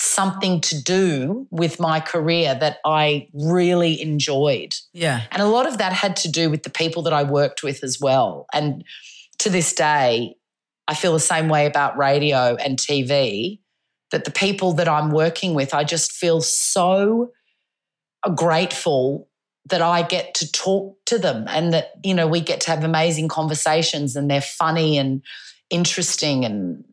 something 0.01 0.61
to 0.61 0.81
do 0.81 1.49
with 1.51 1.81
my 1.81 1.99
career 1.99 2.55
that 2.55 2.79
I 2.85 3.29
really 3.35 4.01
enjoyed. 4.01 4.73
Yeah. 4.93 5.23
And 5.33 5.43
a 5.43 5.47
lot 5.47 5.67
of 5.67 5.79
that 5.79 5.93
had 5.93 6.15
to 6.17 6.31
do 6.31 6.51
with 6.51 6.63
the 6.63 6.71
people 6.71 7.03
that 7.03 7.13
I 7.13 7.25
worked 7.25 7.65
with 7.65 7.83
as 7.83 7.99
well. 8.01 8.47
And 8.55 8.85
to 9.41 9.51
this 9.51 9.73
day, 9.73 10.37
I 10.87 10.95
feel 10.95 11.13
the 11.13 11.21
same 11.21 11.49
way 11.49 11.67
about 11.67 11.99
radio 11.99 12.55
and 12.57 12.79
TV 12.79 13.59
that 14.13 14.25
the 14.25 14.31
people 14.31 14.73
that 14.75 14.89
I'm 14.89 15.11
working 15.11 15.53
with, 15.53 15.75
I 15.75 15.83
just 15.83 16.13
feel 16.13 16.41
so 16.41 17.33
grateful 18.37 19.29
that 19.67 19.83
I 19.83 20.03
get 20.03 20.33
to 20.35 20.51
talk 20.51 20.97
to 21.07 21.19
them 21.19 21.45
and 21.49 21.73
that, 21.73 21.91
you 22.05 22.15
know, 22.15 22.29
we 22.29 22.41
get 22.41 22.61
to 22.63 22.71
have 22.71 22.85
amazing 22.85 23.29
conversations 23.29 24.15
and 24.15 24.31
they're 24.31 24.41
funny 24.41 24.97
and 24.97 25.23
interesting 25.71 26.45
and, 26.45 26.85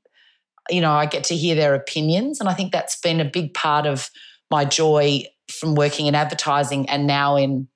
you 0.70 0.82
know, 0.82 0.92
I 0.92 1.06
get 1.06 1.24
to 1.26 1.36
hear 1.36 1.56
their 1.56 1.76
opinions. 1.76 2.40
And 2.40 2.50
I 2.50 2.54
think 2.54 2.72
that's 2.72 3.00
been 3.00 3.20
a 3.20 3.26
big 3.26 3.54
part 3.54 3.86
of 3.86 4.10
my 4.52 4.66
joy 4.66 5.24
from 5.52 5.76
working 5.76 6.08
in 6.08 6.16
advertising 6.16 6.90
and 6.90 7.06
now 7.08 7.36
in 7.36 7.68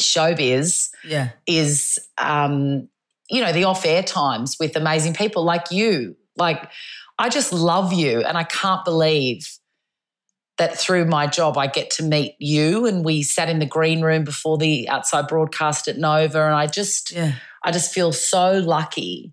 showbiz 0.00 0.88
Yeah. 1.04 1.30
is 1.46 1.98
um, 2.18 2.88
you 3.30 3.40
know 3.42 3.52
the 3.52 3.64
off-air 3.64 4.02
times 4.02 4.56
with 4.58 4.76
amazing 4.76 5.14
people 5.14 5.44
like 5.44 5.70
you 5.70 6.16
like 6.36 6.70
i 7.18 7.28
just 7.28 7.52
love 7.52 7.92
you 7.92 8.22
and 8.24 8.36
i 8.36 8.44
can't 8.44 8.84
believe 8.84 9.46
that 10.58 10.76
through 10.78 11.04
my 11.04 11.26
job 11.26 11.56
i 11.56 11.66
get 11.66 11.90
to 11.90 12.02
meet 12.02 12.34
you 12.38 12.86
and 12.86 13.04
we 13.04 13.22
sat 13.22 13.48
in 13.48 13.58
the 13.58 13.66
green 13.66 14.00
room 14.02 14.24
before 14.24 14.58
the 14.58 14.88
outside 14.88 15.28
broadcast 15.28 15.88
at 15.88 15.98
nova 15.98 16.44
and 16.46 16.54
i 16.54 16.66
just 16.66 17.12
Yeah. 17.12 17.32
i 17.64 17.70
just 17.70 17.92
feel 17.92 18.12
so 18.12 18.52
lucky 18.58 19.32